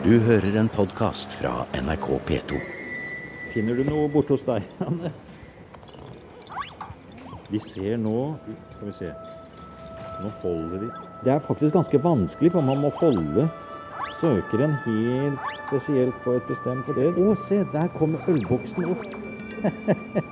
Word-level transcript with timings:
Du 0.00 0.14
hører 0.24 0.54
en 0.56 0.68
podkast 0.72 1.34
fra 1.36 1.50
NRK 1.76 2.06
P2. 2.24 2.56
Finner 3.52 3.76
du 3.76 3.82
noe 3.84 4.06
borte 4.08 4.32
hos 4.32 4.46
deg, 4.48 4.64
Anne? 4.80 5.10
Vi 7.52 7.60
ser 7.60 7.98
nå 8.00 8.38
Skal 8.46 8.88
vi 8.88 8.94
se. 8.96 9.10
Nå 10.22 10.32
holder 10.40 10.86
vi 10.86 10.88
Det 11.26 11.34
er 11.34 11.44
faktisk 11.44 11.76
ganske 11.76 12.00
vanskelig, 12.00 12.52
for 12.56 12.64
man 12.64 12.80
må 12.80 12.88
holde 12.96 13.44
søkeren 14.22 14.78
helt 14.86 15.52
spesielt 15.66 16.16
på 16.24 16.38
et 16.38 16.48
bestemt 16.48 16.88
sted. 16.88 17.20
Å, 17.20 17.36
se, 17.44 17.60
der 17.76 17.92
kommer 18.00 18.24
ølboksen 18.32 18.88
opp. 18.94 19.04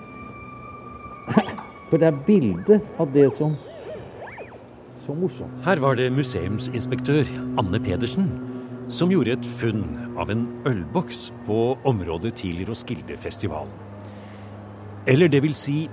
For 1.91 2.01
det 2.01 2.09
er 2.09 2.25
bilde 2.25 2.81
av 2.97 3.13
det 3.13 3.29
som 3.37 3.61
Så 5.05 5.13
morsomt. 5.17 5.61
Her 5.65 5.81
var 5.85 6.01
det 6.01 6.09
museumsinspektør 6.13 7.29
Anne 7.61 7.81
Pedersen 7.85 8.48
som 8.89 9.11
gjorde 9.13 9.35
et 9.37 9.47
funn 9.59 9.85
av 10.19 10.31
en 10.33 10.47
ølboks 10.69 11.29
på 11.47 11.77
området 11.89 12.33
til 12.41 12.63
Roskilde-festivalen. 12.69 13.73
Eller 15.09 15.29
det 15.33 15.43
vil 15.45 15.57
si, 15.57 15.87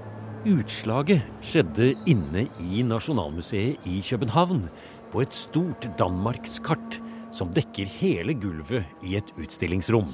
utslaget 0.48 1.24
skjedde 1.44 1.94
inne 2.10 2.46
i 2.64 2.84
Nasjonalmuseet 2.88 3.88
i 3.88 4.02
København, 4.04 4.68
på 5.12 5.22
et 5.24 5.36
stort 5.36 5.86
danmarkskart 6.00 6.98
som 7.32 7.52
dekker 7.56 7.88
hele 8.02 8.36
gulvet 8.36 8.84
i 9.08 9.16
et 9.20 9.30
utstillingsrom. 9.40 10.10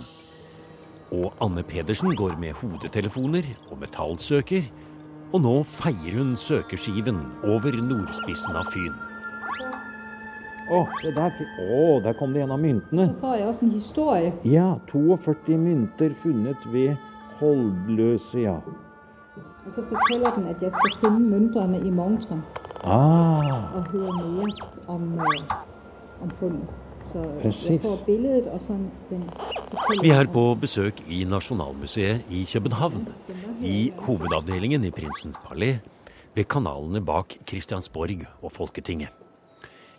Og 1.12 1.34
Anne 1.42 1.64
Pedersen 1.66 2.14
går 2.18 2.38
med 2.42 2.54
hodetelefoner 2.62 3.48
og 3.72 3.80
metallsøker, 3.82 4.68
og 5.32 5.42
nå 5.46 5.56
feier 5.68 6.20
hun 6.20 6.36
søkerskiven 6.40 7.24
over 7.48 7.78
nordspissen 7.82 8.58
av 8.58 8.70
Fyn. 8.74 9.11
Å, 10.72 10.86
se 11.02 11.12
der, 11.12 11.34
oh, 11.68 11.98
der 12.04 12.16
kom 12.16 12.32
det 12.34 12.46
en 12.46 12.54
av 12.56 12.62
myntene. 12.62 13.10
Så 13.12 13.20
får 13.20 13.36
jeg 13.36 13.48
også 13.48 13.66
en 13.66 13.72
historie. 13.76 14.34
Ja, 14.48 14.68
42 14.92 15.58
mynter 15.60 16.16
funnet 16.16 16.68
ved 16.72 16.96
Holdløse, 17.42 18.40
ja. 18.40 18.56
Og 19.66 19.74
så 19.76 19.84
forteller 19.84 20.32
den, 20.36 20.48
at 20.48 20.64
jeg 20.64 20.72
skal 20.72 20.96
finne 21.04 21.28
myntene 21.28 21.82
i 21.86 21.92
montren 21.94 22.42
Ah, 22.84 23.76
og 23.78 23.92
høre 23.92 24.14
mer 24.18 24.56
om, 24.90 25.20
øh, 25.20 25.58
om 26.24 26.32
funnet. 26.40 26.68
Så 27.12 27.22
Precis. 27.42 27.70
Jeg 27.70 27.82
får 27.84 28.06
billedet 28.06 28.48
og 28.48 28.62
sånn 28.66 28.88
den 29.10 29.26
Vi 30.02 30.10
er 30.16 30.30
på 30.32 30.44
besøk 30.58 31.04
i 31.08 31.24
Nasjonalmuseet 31.30 32.32
i 32.32 32.46
København. 32.54 33.08
I 33.62 33.92
hovedavdelingen 34.08 34.86
i 34.88 34.92
Prinsens 34.92 35.38
palais, 35.46 35.82
ved 36.36 36.48
kanalene 36.48 37.04
bak 37.06 37.36
Christiansborg 37.46 38.26
og 38.42 38.52
Folketinget. 38.52 39.21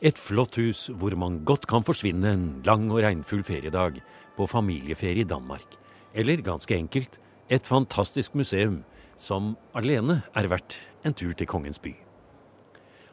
Et 0.03 0.19
flott 0.19 0.57
hus 0.59 0.89
hvor 0.99 1.15
man 1.15 1.37
godt 1.47 1.69
kan 1.71 1.85
forsvinne 1.87 2.33
en 2.35 2.47
lang 2.67 2.89
og 2.91 3.05
regnfull 3.05 3.45
feriedag 3.47 4.01
på 4.35 4.49
familieferie 4.51 5.23
i 5.23 5.29
Danmark. 5.31 5.77
Eller 6.11 6.43
ganske 6.43 6.75
enkelt 6.75 7.21
et 7.47 7.69
fantastisk 7.69 8.35
museum 8.35 8.81
som 9.15 9.53
alene 9.79 10.25
er 10.35 10.49
verdt 10.51 10.81
en 11.07 11.15
tur 11.15 11.31
til 11.39 11.47
Kongens 11.47 11.79
by. 11.79 11.93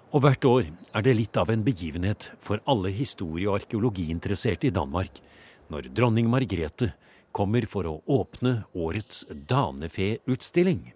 Og 0.10 0.24
hvert 0.26 0.46
år 0.50 0.72
er 0.98 1.06
det 1.06 1.14
litt 1.14 1.38
av 1.38 1.52
en 1.54 1.62
begivenhet 1.62 2.32
for 2.42 2.58
alle 2.66 2.90
historie- 2.90 3.46
og 3.46 3.60
arkeologiinteresserte 3.60 4.72
i 4.72 4.74
Danmark 4.74 5.22
når 5.70 5.92
dronning 5.94 6.26
Margrethe 6.34 6.96
kommer 7.32 7.70
for 7.70 7.86
å 7.86 8.00
åpne 8.10 8.64
årets 8.74 9.28
danefe-utstilling. 9.30 10.88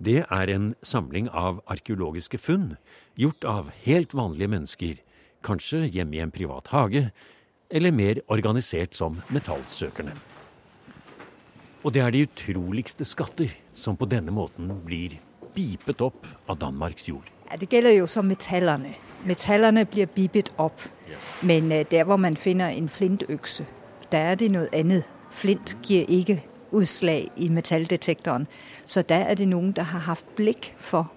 Det 0.00 0.22
er 0.24 0.54
en 0.56 0.72
samling 0.80 1.28
av 1.28 1.60
arkeologiske 1.68 2.40
funn 2.40 2.78
gjort 3.20 3.44
av 3.44 3.68
helt 3.84 4.16
vanlige 4.16 4.48
mennesker, 4.48 4.96
kanskje 5.44 5.86
hjemme 5.86 6.16
i 6.16 6.22
en 6.24 6.30
privat 6.30 6.68
hage, 6.72 7.10
eller 7.70 7.92
mer 7.92 8.20
organisert 8.28 8.94
som 8.94 9.20
metallsøkerne. 9.30 10.14
Og 11.84 11.94
det 11.94 12.02
er 12.02 12.10
de 12.10 12.26
utroligste 12.26 13.04
skatter 13.04 13.52
som 13.74 13.96
på 13.96 14.08
denne 14.10 14.32
måten 14.34 14.72
blir 14.84 15.16
bipet 15.54 16.02
opp 16.04 16.26
av 16.48 16.58
Danmarks 16.60 17.08
jord. 17.08 17.30
Ja, 17.50 17.56
det 17.56 17.68
gælder 17.68 17.90
jo 17.90 18.06
så 18.06 18.22
metallene. 18.22 18.94
Metallene 19.24 19.84
blir 19.84 20.06
bipet 20.06 20.52
opp. 20.58 20.80
Men 21.42 21.72
øh, 21.72 21.84
der, 21.90 22.04
hvor 22.04 22.16
man 22.16 22.36
finner 22.36 22.68
en 22.68 22.88
flintøkse, 22.88 23.66
der 24.12 24.18
er 24.18 24.34
det 24.34 24.50
noe 24.50 24.68
annet. 24.72 25.02
Flint 25.30 25.76
gir 25.82 26.04
ikke 26.08 26.42
utslag 26.72 27.30
i 27.36 27.48
metalldetektoren. 27.48 28.46
Så 28.84 29.02
der 29.02 29.24
er 29.24 29.34
det 29.34 29.48
noen 29.48 29.72
der 29.72 29.82
har 29.82 29.98
haft 29.98 30.26
blikk 30.36 30.74
for, 30.78 31.12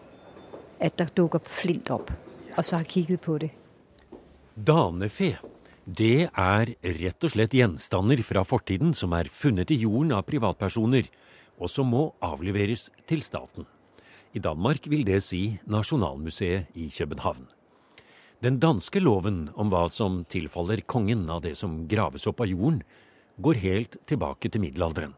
at 0.79 1.00
der 1.00 1.06
dukker 1.06 1.39
flint 1.45 1.89
opp, 1.89 2.12
og 2.57 2.66
så 2.66 2.78
har 2.78 2.83
kikket 2.83 3.22
på 3.22 3.38
det. 3.38 3.50
Danefe, 4.53 5.40
det 5.84 6.30
er 6.30 6.72
rett 6.78 7.25
og 7.25 7.31
slett 7.34 7.56
gjenstander 7.58 8.19
fra 8.22 8.44
fortiden 8.46 8.91
som 8.94 9.16
er 9.18 9.25
funnet 9.34 9.72
i 9.74 9.80
jorden 9.81 10.12
av 10.14 10.28
privatpersoner, 10.28 11.08
og 11.58 11.72
som 11.74 11.90
må 11.90 12.03
avleveres 12.22 12.92
til 13.09 13.24
staten. 13.25 13.66
I 14.38 14.40
Danmark 14.40 14.86
vil 14.86 15.02
det 15.09 15.24
si 15.25 15.58
Nasjonalmuseet 15.66 16.69
i 16.78 16.92
København. 16.94 17.47
Den 18.46 18.59
danske 18.62 19.02
loven 19.02 19.47
om 19.58 19.74
hva 19.74 19.88
som 19.90 20.22
tilfaller 20.30 20.86
kongen 20.86 21.25
av 21.34 21.42
det 21.42 21.56
som 21.58 21.88
graves 21.90 22.30
opp 22.30 22.46
av 22.46 22.53
jorden, 22.53 22.84
går 23.42 23.58
helt 23.58 23.97
tilbake 24.06 24.53
til 24.53 24.62
middelalderen, 24.62 25.18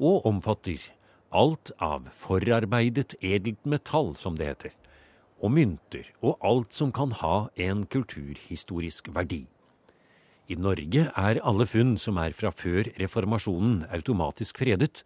og 0.00 0.24
omfatter 0.24 0.80
alt 1.28 1.74
av 1.76 2.08
forarbeidet 2.16 3.18
edelt 3.20 3.68
metall, 3.68 4.14
som 4.16 4.32
det 4.40 4.48
heter, 4.48 4.72
og 5.42 5.50
mynter 5.50 6.06
og 6.22 6.38
alt 6.46 6.72
som 6.76 6.92
kan 6.94 7.12
ha 7.18 7.48
en 7.58 7.84
kulturhistorisk 7.90 9.10
verdi. 9.14 9.42
I 10.50 10.56
Norge 10.58 11.06
er 11.08 11.40
alle 11.42 11.66
funn 11.70 11.96
som 12.00 12.18
er 12.20 12.34
fra 12.36 12.50
før 12.54 12.90
reformasjonen 13.00 13.84
automatisk 13.94 14.62
fredet, 14.62 15.02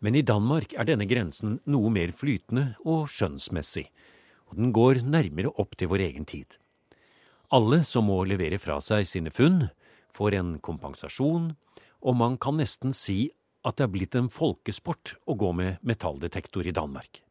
men 0.00 0.14
i 0.14 0.22
Danmark 0.22 0.74
er 0.78 0.86
denne 0.86 1.06
grensen 1.10 1.58
noe 1.66 1.90
mer 1.90 2.12
flytende 2.14 2.72
og 2.86 3.08
skjønnsmessig, 3.12 3.88
og 4.48 4.58
den 4.60 4.72
går 4.74 5.02
nærmere 5.02 5.52
opp 5.58 5.76
til 5.76 5.90
vår 5.90 6.06
egen 6.08 6.26
tid. 6.28 6.56
Alle 7.54 7.82
som 7.84 8.06
må 8.08 8.22
levere 8.28 8.60
fra 8.62 8.78
seg 8.84 9.06
sine 9.08 9.32
funn, 9.34 9.66
får 10.14 10.38
en 10.38 10.56
kompensasjon, 10.64 11.52
og 11.98 12.16
man 12.16 12.38
kan 12.40 12.58
nesten 12.60 12.94
si 12.94 13.28
at 13.66 13.78
det 13.78 13.88
er 13.88 13.92
blitt 13.92 14.16
en 14.18 14.30
folkesport 14.32 15.16
å 15.26 15.36
gå 15.38 15.52
med 15.56 15.82
metalldetektor 15.86 16.68
i 16.68 16.74
Danmark. 16.74 17.22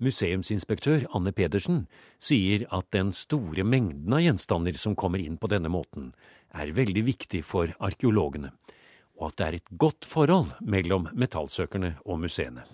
Museumsinspektør 0.00 1.04
Anne 1.14 1.32
Pedersen 1.36 1.84
sier 2.18 2.64
at 2.72 2.88
den 2.96 3.12
store 3.12 3.64
mengden 3.68 4.16
av 4.16 4.24
gjenstander 4.24 4.78
som 4.80 4.96
kommer 4.96 5.20
inn 5.20 5.36
på 5.40 5.50
denne 5.52 5.68
måten, 5.72 6.14
er 6.56 6.72
veldig 6.74 7.04
viktig 7.06 7.42
for 7.44 7.70
arkeologene, 7.78 8.50
og 9.20 9.28
at 9.28 9.38
det 9.38 9.46
er 9.46 9.58
et 9.58 9.72
godt 9.78 10.08
forhold 10.08 10.54
mellom 10.60 11.10
metallsøkerne 11.12 11.94
og 12.04 12.22
museene. 12.24 12.64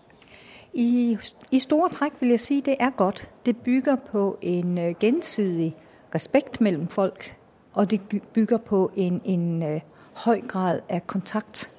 I, 0.77 1.17
I 1.51 1.59
store 1.59 1.91
trekk 1.93 2.21
vil 2.21 2.35
jeg 2.35 2.43
si 2.45 2.61
det 2.61 2.77
er 2.81 2.93
godt. 2.97 3.25
Det 3.47 3.57
bygger 3.65 3.97
på 4.11 4.37
en 4.43 4.77
gjensidig 4.77 5.01
gensidig 5.01 5.71
respekt 6.15 6.61
mellom 6.61 6.89
folk, 6.89 7.35
og 7.73 7.91
det 7.91 8.01
bygger 8.33 8.59
på 8.59 8.91
en, 8.97 9.21
en 9.25 9.81
høy 10.25 10.41
grad 10.49 10.81
av 10.89 11.01
kontakt. 11.07 11.71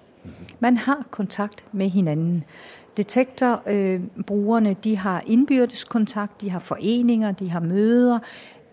Man 0.59 0.77
har 0.77 1.05
kontakt 1.11 1.63
med 1.71 1.89
hinanden. 1.89 2.43
Detektorbrugerne, 2.97 4.73
de 4.83 4.97
har 4.97 5.23
innbyrdes 5.25 5.83
kontakt, 5.83 6.41
de 6.41 6.49
har 6.49 6.59
foreninger, 6.59 7.31
de 7.31 7.49
har 7.49 7.59
møder, 7.59 8.19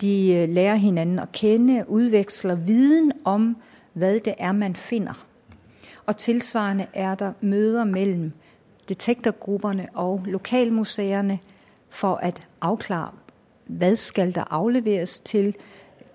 de 0.01 0.35
øh, 0.35 0.49
lærer 0.49 0.75
hinanden 0.75 1.19
å 1.19 1.27
kjenne, 1.33 1.85
utveksler 1.89 2.55
viden 2.55 3.13
om, 3.25 3.57
hva 3.95 4.19
det 4.19 4.35
er, 4.39 4.53
man 4.53 4.75
finner. 4.75 5.27
Og 6.07 6.17
tilsvarende 6.17 6.87
er 6.93 7.15
der 7.15 7.33
møder 7.41 7.85
mellom 7.85 8.33
detektorgrupperne 8.89 9.87
og 9.95 10.25
lokalmuseerne 10.27 11.39
for 11.91 12.19
å 12.19 12.33
avklare 12.61 13.13
hva 13.67 13.95
skal 13.97 14.35
der 14.35 14.45
avleveres 14.53 15.21
til 15.21 15.55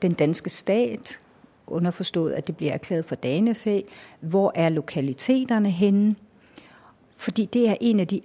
den 0.01 0.13
danske 0.13 0.49
stat, 0.49 1.19
underforstått 1.67 2.33
at 2.33 2.47
det 2.47 2.57
blir 2.57 2.71
erklæret 2.71 3.05
for 3.05 3.15
danefæ, 3.15 3.81
hvor 4.21 4.51
er 4.55 4.69
lokaliteterne 4.69 5.71
henne, 5.71 6.15
fordi 7.19 7.45
det 7.45 7.69
er 7.69 7.75
en 7.81 7.99
af 7.99 8.07
de, 8.07 8.21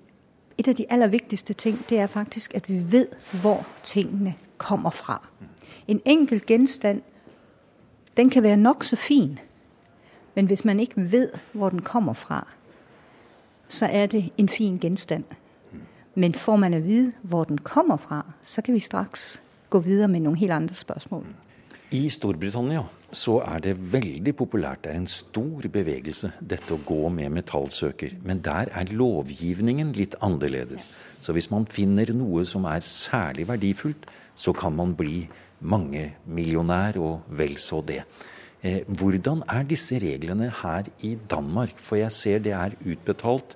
et 0.58 0.69
af 0.69 0.76
de 0.76 0.93
allervigtigste 0.93 1.52
ting, 1.52 1.85
det 1.88 1.99
er 1.99 2.06
faktisk, 2.06 2.55
at 2.55 2.69
vi 2.69 2.93
ved, 2.93 3.08
hvor 3.41 3.67
tingene 3.82 4.35
kommer 4.58 4.91
fra. 4.91 5.29
En 5.88 6.00
enkelt 6.05 6.46
genstand, 6.46 7.02
den 8.17 8.31
kan 8.31 8.43
være 8.43 8.56
nok 8.56 8.85
så 8.85 8.96
fin, 8.96 9.38
men 10.35 10.46
hvis 10.46 10.64
man 10.64 10.81
ikke 10.81 11.12
ved, 11.12 11.29
hvor 11.52 11.69
den 11.69 11.82
kommer 11.82 12.12
fra, 12.12 12.46
så 13.69 13.87
er 13.87 14.06
det 14.06 14.31
en 14.38 14.49
fin 14.49 14.79
genstand. 14.79 15.25
Men 16.14 16.35
får 16.35 16.56
man 16.56 16.75
at 16.75 16.85
vide, 16.85 17.12
hvor 17.23 17.44
den 17.44 17.58
kommer 17.58 17.96
fra, 17.96 18.26
så 18.43 18.62
kan 18.62 18.75
vi 18.75 18.81
straks 18.81 19.43
gå 19.70 19.79
videre 19.79 20.08
med 20.08 20.20
nogle 20.20 20.38
helt 20.38 20.52
andre 20.52 20.75
spørgsmål. 20.75 21.26
I 21.94 22.08
Storbritannia 22.11 22.81
så 23.14 23.37
er 23.46 23.61
det 23.62 23.76
veldig 23.93 24.32
populært. 24.35 24.81
Det 24.82 24.91
er 24.91 24.96
en 24.99 25.11
stor 25.11 25.67
bevegelse, 25.70 26.32
dette 26.43 26.75
å 26.75 26.81
gå 26.82 27.11
med 27.14 27.31
metallsøker. 27.37 28.17
Men 28.26 28.41
der 28.43 28.67
er 28.75 28.91
lovgivningen 28.91 29.93
litt 29.94 30.17
annerledes. 30.25 30.88
Så 31.23 31.37
hvis 31.37 31.52
man 31.52 31.69
finner 31.70 32.11
noe 32.17 32.43
som 32.50 32.67
er 32.67 32.82
særlig 32.82 33.46
verdifullt, 33.46 34.08
så 34.35 34.50
kan 34.56 34.75
man 34.75 34.96
bli 34.99 35.29
mangemillionær 35.62 36.99
og 36.99 37.31
vel 37.31 37.55
så 37.62 37.79
det. 37.87 38.00
Eh, 38.64 38.82
hvordan 38.91 39.44
er 39.46 39.70
disse 39.70 40.00
reglene 40.02 40.50
her 40.64 40.91
i 41.06 41.14
Danmark? 41.31 41.79
For 41.79 42.00
jeg 42.00 42.17
ser 42.19 42.43
det 42.43 42.56
er 42.58 42.75
utbetalt 42.82 43.55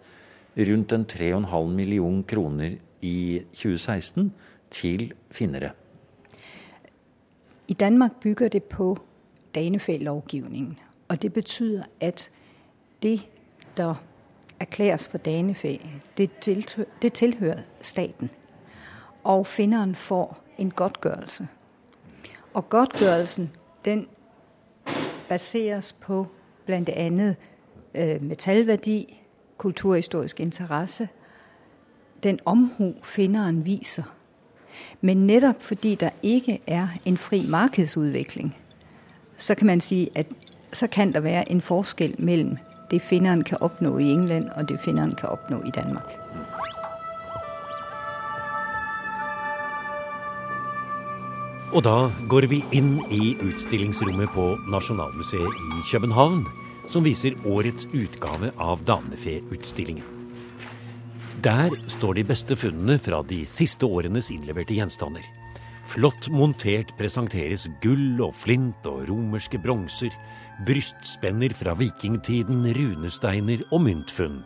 rundt 0.70 0.94
en 0.94 1.08
3,5 1.11 1.75
million 1.75 2.23
kroner 2.23 2.79
i 3.02 3.43
2016 3.50 4.31
til 4.70 5.08
finnere. 5.35 5.75
I 7.68 7.72
Danmark 7.72 8.20
bygger 8.20 8.48
det 8.48 8.62
på 8.62 8.98
danefæ-lovgivningen. 9.54 10.78
Og 11.08 11.22
det 11.22 11.32
betyder, 11.32 11.82
at 12.00 12.30
det, 13.02 13.28
der 13.76 13.94
erklæres 14.60 15.08
for 15.08 15.18
danefæ, 15.18 15.76
det, 16.16 16.30
tilhører, 16.40 16.88
det 17.02 17.12
tilhører 17.12 17.62
staten. 17.80 18.30
Og 19.24 19.46
finneren 19.46 19.94
får 19.94 20.44
en 20.58 20.70
godtgørelse. 20.70 21.48
Og 22.54 22.68
godtgørelsen, 22.68 23.50
den 23.84 24.06
baseres 25.28 25.92
på 25.92 26.26
blandt 26.66 26.88
andet 26.88 27.36
øh, 27.94 28.22
metalværdi, 28.22 29.24
kulturhistorisk 29.56 30.40
interesse, 30.40 31.08
den 32.22 32.38
omhu 32.44 32.94
finneren 33.02 33.64
viser. 33.64 34.17
Men 35.00 35.26
netop 35.26 35.62
fordi 35.62 35.94
der 35.94 36.10
ikke 36.22 36.60
er 36.66 36.88
en 37.04 37.16
fri 37.16 37.46
markedsudvikling, 37.48 38.56
så 39.36 39.54
kan 39.54 39.66
man 39.66 39.80
sige, 39.80 40.08
at 40.14 40.26
så 40.72 40.86
kan 40.86 41.12
der 41.12 41.20
være 41.20 41.50
en 41.52 41.60
forskel 41.60 42.14
mellom 42.19 42.58
det 42.90 43.02
finneren 43.02 43.44
kan 43.44 43.58
oppnå 43.60 43.98
i 43.98 44.10
England 44.10 44.48
og 44.56 44.69
det 44.69 44.80
finneren 44.80 45.14
kan 45.14 45.28
oppnå 45.28 45.62
i 45.66 45.70
Danmark. 45.70 46.12
Og 51.72 51.84
da 51.84 52.08
går 52.28 52.48
vi 52.48 52.62
inn 52.72 52.96
i 53.12 53.34
utstillingsrommet 53.44 54.32
på 54.32 54.54
Nasjonalmuseet 54.72 55.64
i 55.76 55.84
København, 55.90 56.46
som 56.88 57.04
viser 57.04 57.36
årets 57.44 57.84
utgave 57.92 58.54
av 58.56 58.80
Danefeutstillingen. 58.88 60.17
Der 61.38 61.70
står 61.87 62.17
de 62.19 62.25
beste 62.26 62.56
funnene 62.58 62.96
fra 62.99 63.20
de 63.23 63.44
siste 63.46 63.87
årenes 63.87 64.26
innleverte 64.35 64.75
gjenstander. 64.75 65.23
Flott 65.87 66.26
montert 66.35 66.90
presenteres 66.99 67.69
gull 67.79 68.19
og 68.25 68.32
flint 68.35 68.88
og 68.90 69.05
romerske 69.06 69.61
bronser, 69.62 70.11
brystspenner 70.67 71.55
fra 71.55 71.76
vikingtiden, 71.79 72.67
runesteiner 72.75 73.62
og 73.70 73.85
myntfunn. 73.87 74.40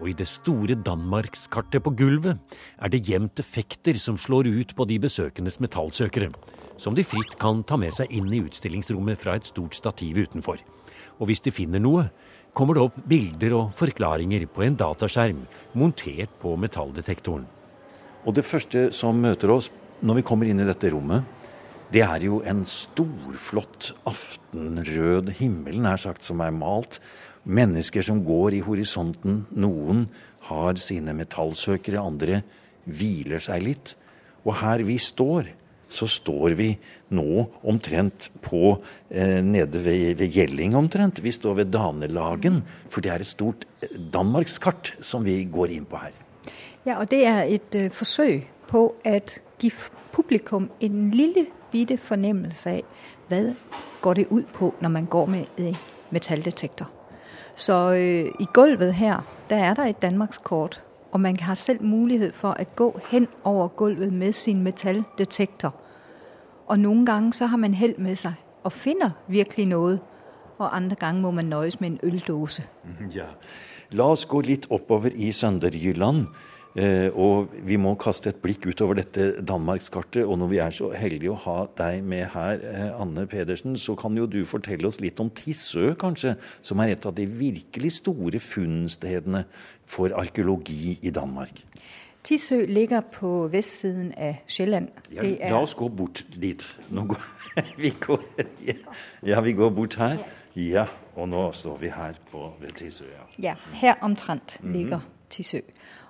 Og 0.00 0.10
i 0.10 0.16
det 0.18 0.26
store 0.26 0.74
danmarkskartet 0.74 1.84
på 1.86 1.94
gulvet 1.94 2.58
er 2.82 2.90
det 2.90 3.04
gjemt 3.06 3.38
effekter 3.38 3.94
som 3.94 4.18
slår 4.18 4.50
ut 4.50 4.74
på 4.74 4.88
de 4.90 4.98
besøkendes 5.06 5.60
metallsøkere, 5.62 6.32
som 6.76 6.98
de 6.98 7.06
fritt 7.06 7.38
kan 7.38 7.62
ta 7.62 7.78
med 7.78 7.94
seg 7.94 8.10
inn 8.10 8.26
i 8.34 8.42
utstillingsrommet 8.42 9.22
fra 9.22 9.38
et 9.38 9.46
stort 9.46 9.78
stativ 9.78 10.18
utenfor. 10.26 10.58
Og 11.22 11.30
hvis 11.30 11.46
de 11.46 11.54
finner 11.54 11.80
noe, 11.80 12.08
kommer 12.56 12.78
det 12.78 12.86
opp 12.86 12.96
bilder 13.04 13.52
og 13.58 13.74
forklaringer 13.76 14.46
på 14.48 14.64
en 14.64 14.78
dataskjerm 14.80 15.42
montert 15.76 16.32
på 16.40 16.54
metalldetektoren. 16.60 17.44
Og 18.24 18.34
det 18.34 18.46
første 18.48 18.88
som 18.96 19.18
møter 19.20 19.52
oss 19.52 19.68
når 20.00 20.20
vi 20.20 20.24
kommer 20.26 20.48
inn 20.48 20.62
i 20.62 20.68
dette 20.68 20.90
rommet, 20.92 21.24
det 21.92 22.02
er 22.02 22.24
jo 22.26 22.40
en 22.48 22.64
storflott 22.66 23.92
aftenrød 24.08 25.30
himmel, 25.38 25.78
nær 25.84 26.00
sagt, 26.00 26.24
som 26.26 26.40
er 26.42 26.54
malt. 26.54 26.98
Mennesker 27.46 28.02
som 28.02 28.24
går 28.26 28.56
i 28.56 28.64
horisonten. 28.66 29.44
Noen 29.54 30.06
har 30.48 30.80
sine 30.82 31.14
metallsøkere, 31.14 32.02
andre 32.02 32.40
hviler 32.88 33.42
seg 33.42 33.62
litt. 33.68 33.94
Og 34.42 34.56
her 34.58 34.82
vi 34.88 34.98
står, 35.02 35.52
så 35.88 36.08
står 36.10 36.56
vi 36.58 36.72
nå 37.14 37.46
omtrent 37.62 38.30
på 38.42 38.76
eh, 39.10 39.42
nede 39.44 39.84
ved, 39.84 40.16
ved 40.18 40.32
Gjelling 40.34 40.76
omtrent. 40.76 41.22
Vi 41.22 41.30
står 41.30 41.54
ved 41.60 41.72
Danelagen, 41.74 42.62
for 42.90 43.00
det 43.00 43.12
er 43.12 43.22
et 43.22 43.30
stort 43.30 43.66
eh, 43.82 43.94
danmarkskart 44.12 44.94
som 45.00 45.24
vi 45.26 45.44
går 45.44 45.76
inn 45.76 45.86
på 45.86 46.00
her. 46.02 46.14
Ja, 46.86 46.98
og 46.98 47.10
det 47.10 47.24
er 47.26 47.42
et 47.50 47.74
uh, 47.74 47.90
forsøk 47.90 48.46
på 48.70 48.94
at 49.04 49.40
give 49.58 49.90
publikum 50.14 50.70
en 50.80 51.10
lille 51.10 51.46
bitte 51.72 51.96
fornemmelse 51.98 52.76
av 52.78 52.84
hva 53.26 53.40
går 54.02 54.14
det 54.20 54.26
ut 54.30 54.46
på 54.54 54.70
når 54.80 54.92
man 54.94 55.08
går 55.10 55.26
med 55.26 55.58
en 55.58 55.74
metalldetektor. 56.14 56.86
Så 57.54 57.74
uh, 57.90 58.30
i 58.30 58.46
gulvet 58.54 58.94
her 58.94 59.26
der 59.50 59.56
er 59.56 59.74
der 59.74 59.90
et 59.90 60.02
danmarkskort, 60.02 60.82
og 61.16 61.20
man 61.20 61.36
har 61.40 61.54
selv 61.54 61.82
mulighet 61.82 62.34
for 62.34 62.52
å 62.52 62.64
gå 62.76 62.86
hen 63.08 63.26
over 63.44 63.68
gulvet 63.68 64.12
med 64.12 64.34
sin 64.36 64.58
metalldetektor. 64.62 65.72
Og 66.68 66.76
noen 66.78 67.06
ganger 67.08 67.32
så 67.32 67.46
har 67.48 67.56
man 67.56 67.74
held 67.74 67.96
med 67.98 68.18
seg 68.20 68.34
og 68.68 68.72
finner 68.72 69.14
virkelig 69.32 69.64
noe. 69.70 69.94
Og 70.58 70.76
andre 70.76 70.96
ganger 71.00 71.22
må 71.22 71.30
man 71.30 71.48
nøjes 71.48 71.80
med 71.80 71.90
en 71.90 71.98
øldose. 72.02 72.66
Ja. 73.14 73.30
La 73.96 74.10
oss 74.12 74.26
gå 74.28 74.42
litt 74.44 74.66
oppover 74.70 75.08
i 75.08 75.30
Sønderjylland. 75.32 76.26
Eh, 76.76 77.08
og 77.16 77.54
vi 77.64 77.78
må 77.80 77.94
kaste 77.96 78.28
et 78.28 78.40
blikk 78.42 78.66
utover 78.68 78.98
dette 78.98 79.30
danmarkskartet. 79.48 80.26
Og 80.26 80.36
når 80.42 80.50
vi 80.50 80.58
er 80.60 80.74
så 80.76 80.90
heldige 80.92 81.32
å 81.32 81.38
ha 81.46 81.58
deg 81.78 82.04
med 82.04 82.26
her, 82.34 82.60
eh, 82.60 82.90
Anne 83.00 83.24
Pedersen, 83.26 83.78
så 83.80 83.96
kan 83.96 84.16
jo 84.16 84.26
du 84.26 84.42
fortelle 84.44 84.86
oss 84.86 85.00
litt 85.00 85.20
om 85.20 85.30
Tissø, 85.30 85.94
kanskje, 85.96 86.36
som 86.60 86.80
er 86.80 86.92
et 86.92 87.06
av 87.06 87.14
de 87.16 87.24
virkelig 87.26 87.96
store 88.02 88.40
funnstedene 88.40 89.46
for 89.86 90.12
arkeologi 90.12 90.98
i 91.00 91.10
Danmark. 91.10 91.64
Tissø 92.26 92.66
ligger 92.66 93.00
på 93.00 93.48
vestsiden 93.48 94.12
av 94.18 94.42
Sjælland. 94.50 94.88
Ja, 95.14 95.22
La 95.48 95.62
oss 95.62 95.76
gå 95.78 95.88
bort 95.88 96.24
dit. 96.34 96.60
Går, 96.90 97.22
vi, 97.82 97.94
går, 98.00 98.20
ja, 99.22 99.40
vi 99.40 99.52
går 99.52 99.70
bort 99.70 99.94
her. 99.94 100.18
Ja, 100.56 100.88
og 101.16 101.28
nå 101.28 101.52
står 101.52 101.76
vi 101.76 101.86
her 101.86 102.12
på, 102.30 102.52
ved 102.60 102.68
Tisø. 102.68 103.04
Ja, 103.04 103.48
ja 103.48 103.54
her 103.72 103.94
omtrent 104.00 104.60
ligger 104.62 104.96
mm 104.96 105.02
-hmm. 105.02 105.28
Tisø. 105.30 105.60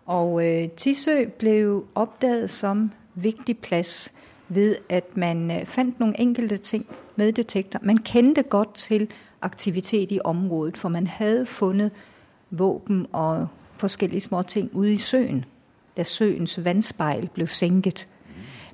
Og 0.07 0.47
øh, 0.47 0.69
Tisø 0.69 1.25
ble 1.39 1.83
oppdaget 1.95 2.51
som 2.51 2.93
viktig 3.15 3.59
plass 3.59 4.13
ved 4.49 4.77
at 4.89 5.17
man 5.17 5.51
øh, 5.51 5.67
fant 5.67 6.01
noen 6.01 6.15
enkelte 6.19 6.57
ting 6.57 6.87
med 7.17 7.33
detektor. 7.33 7.81
Man 7.83 7.99
kjente 7.99 8.43
godt 8.43 8.75
til 8.75 9.11
aktivitet 9.43 10.11
i 10.11 10.21
området, 10.25 10.77
for 10.77 10.89
man 10.89 11.07
hadde 11.07 11.47
funnet 11.47 11.91
våpen 12.51 13.07
og 13.13 13.49
forskjellige 13.77 14.21
småting 14.21 14.71
ute 14.75 14.93
i 14.93 14.97
søen 14.97 15.45
da 15.97 16.03
søens 16.03 16.65
vannspeil 16.65 17.29
ble 17.35 17.47
senket. 17.47 18.09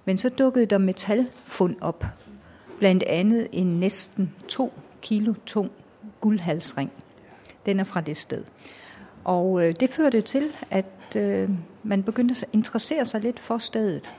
Men 0.05 0.17
så 0.17 0.29
dukket 0.29 0.71
der 0.71 0.79
metallfund 0.79 1.77
opp, 1.81 2.05
bl.a. 2.79 3.21
en 3.53 3.67
nesten 3.67 4.33
to 4.49 4.73
kilo 5.03 5.35
tung 5.47 5.71
gullhalsring. 6.23 6.91
Den 7.67 7.81
er 7.81 7.85
fra 7.85 8.01
det 8.01 8.17
sted. 8.17 8.45
Og 9.25 9.65
øh, 9.65 9.75
det 9.81 9.91
førte 9.91 10.21
til 10.21 10.49
at 10.71 11.17
øh, 11.17 11.51
man 11.83 12.03
begynte 12.03 12.35
å 12.35 12.51
interessere 12.53 13.05
seg 13.05 13.23
litt 13.23 13.41
for 13.41 13.59
stedet. 13.59 14.13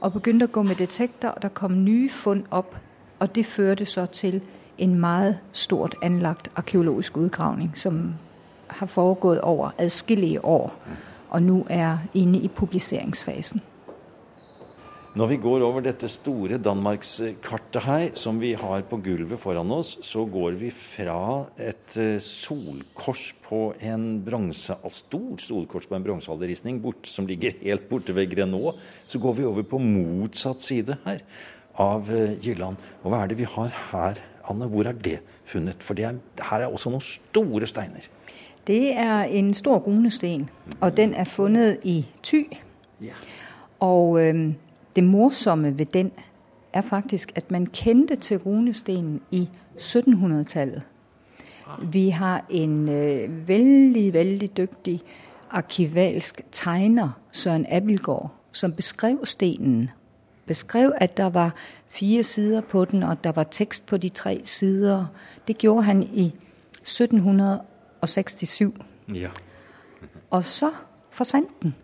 Og 0.00 0.12
begynte 0.12 0.46
å 0.46 0.52
gå 0.52 0.62
med 0.62 0.76
detektor, 0.76 1.28
og 1.28 1.42
der 1.42 1.48
kom 1.48 1.72
nye 1.84 2.10
funn 2.10 2.44
opp. 2.50 2.76
Og 3.18 3.34
det 3.34 3.46
førte 3.46 3.84
så 3.84 4.06
til 4.06 4.40
en 4.78 4.94
meget 5.00 5.38
stort 5.52 5.94
anlagt 6.02 6.50
arkeologisk 6.56 7.16
utgravning, 7.16 7.72
som 7.74 8.14
har 8.68 8.86
foregått 8.86 9.40
over 9.40 9.70
adskillige 9.78 10.44
år, 10.44 10.76
og 11.30 11.42
nå 11.42 11.66
er 11.70 11.98
inne 12.14 12.38
i 12.38 12.48
publiseringsfasen. 12.48 13.62
Når 15.16 15.30
vi 15.30 15.36
går 15.40 15.62
over 15.64 15.80
dette 15.80 16.10
store 16.12 16.58
danmarkskartet 16.60 17.84
her, 17.86 18.02
som 18.20 18.36
vi 18.36 18.50
har 18.52 18.82
på 18.84 18.98
gulvet 19.00 19.40
foran 19.40 19.70
oss, 19.72 19.94
så 20.04 20.26
går 20.28 20.58
vi 20.60 20.68
fra 20.68 21.46
et 21.56 21.94
eh, 21.96 22.18
solkors 22.20 23.30
på 23.46 23.60
en 23.80 24.18
bronse, 24.26 24.76
stort 24.92 25.40
solkors 25.40 25.86
på 25.88 25.96
en 25.96 26.04
bronsealderristning 26.04 26.82
som 27.08 27.24
ligger 27.30 27.56
helt 27.62 27.86
borte 27.88 28.12
ved 28.12 28.28
Grenaa, 28.34 28.74
så 29.08 29.16
går 29.22 29.38
vi 29.38 29.46
over 29.48 29.64
på 29.64 29.80
motsatt 29.80 30.60
side 30.60 30.98
her 31.06 31.24
av 31.80 32.12
eh, 32.12 32.36
Jylland. 32.36 32.76
Og 33.00 33.08
hva 33.08 33.22
er 33.22 33.32
det 33.32 33.40
vi 33.40 33.48
har 33.48 33.72
her, 33.94 34.20
Anne? 34.44 34.68
Hvor 34.68 34.84
er 34.84 35.00
det 35.00 35.22
funnet? 35.48 35.80
For 35.80 35.96
det 35.96 36.10
er, 36.10 36.20
her 36.50 36.66
er 36.66 36.68
også 36.68 36.92
noen 36.92 37.06
store 37.06 37.72
steiner. 37.72 38.04
Det 38.68 38.92
er 38.92 39.32
en 39.32 39.54
stor 39.56 39.80
runesten, 39.80 40.50
og 40.82 40.92
den 41.00 41.16
er 41.16 41.24
funnet 41.24 41.80
i 41.88 42.02
Ty. 42.20 42.44
Ja. 43.00 43.16
Og... 43.80 44.20
Øh, 44.20 44.44
det 44.96 45.04
morsomme 45.04 45.78
ved 45.78 45.86
den 45.86 46.12
er 46.72 46.80
faktisk 46.80 47.32
at 47.34 47.50
man 47.50 47.66
kjente 47.66 48.16
til 48.16 48.38
runestenen 48.38 49.20
i 49.30 49.48
1700-tallet. 49.76 50.82
Vi 51.82 52.08
har 52.08 52.44
en 52.50 52.88
øh, 52.88 53.48
veldig, 53.48 54.12
veldig 54.12 54.56
dyktig 54.56 55.02
arkivalsk 55.50 56.40
tegner, 56.52 57.20
Søren 57.32 57.66
Abildgaard, 57.68 58.34
som 58.52 58.72
beskrev 58.72 59.18
stenen. 59.24 59.90
Beskrev 60.46 60.92
at 60.96 61.16
der 61.16 61.30
var 61.30 61.54
fire 61.86 62.22
sider 62.22 62.60
på 62.60 62.84
den, 62.84 63.02
og 63.02 63.24
der 63.24 63.32
var 63.32 63.44
tekst 63.44 63.86
på 63.86 63.96
de 63.96 64.08
tre 64.08 64.40
sider. 64.44 65.06
Det 65.48 65.58
gjorde 65.58 65.82
han 65.82 66.02
i 66.02 66.34
1767. 66.72 68.74
Ja. 69.14 69.28
og 70.30 70.44
så 70.44 70.70
forsvant 71.10 71.62
den. 71.62 71.74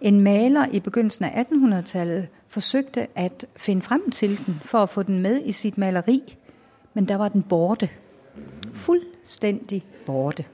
En 0.00 0.20
maler 0.20 0.66
i 0.72 0.80
begynnelsen 0.80 1.24
av 1.24 1.30
1800-tallet 1.30 2.28
forsøkte 2.48 3.06
å 3.16 3.28
finne 3.56 3.82
frem 3.82 4.10
til 4.10 4.38
den 4.46 4.60
for 4.64 4.78
å 4.78 4.86
få 4.86 5.02
den 5.02 5.18
med 5.22 5.42
i 5.44 5.52
sitt 5.52 5.78
maleri, 5.78 6.36
men 6.94 7.04
der 7.08 7.16
var 7.16 7.28
den 7.28 7.42
borte. 7.42 7.88
Fuldstændig 8.74 9.84
borte. 10.06 10.44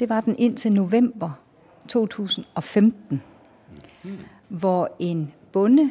Det 0.00 0.08
var 0.08 0.20
den 0.20 0.34
indtil 0.38 0.72
november 0.72 1.30
2015, 1.88 3.22
hvor 4.48 4.96
en 4.98 5.32
bonde 5.52 5.90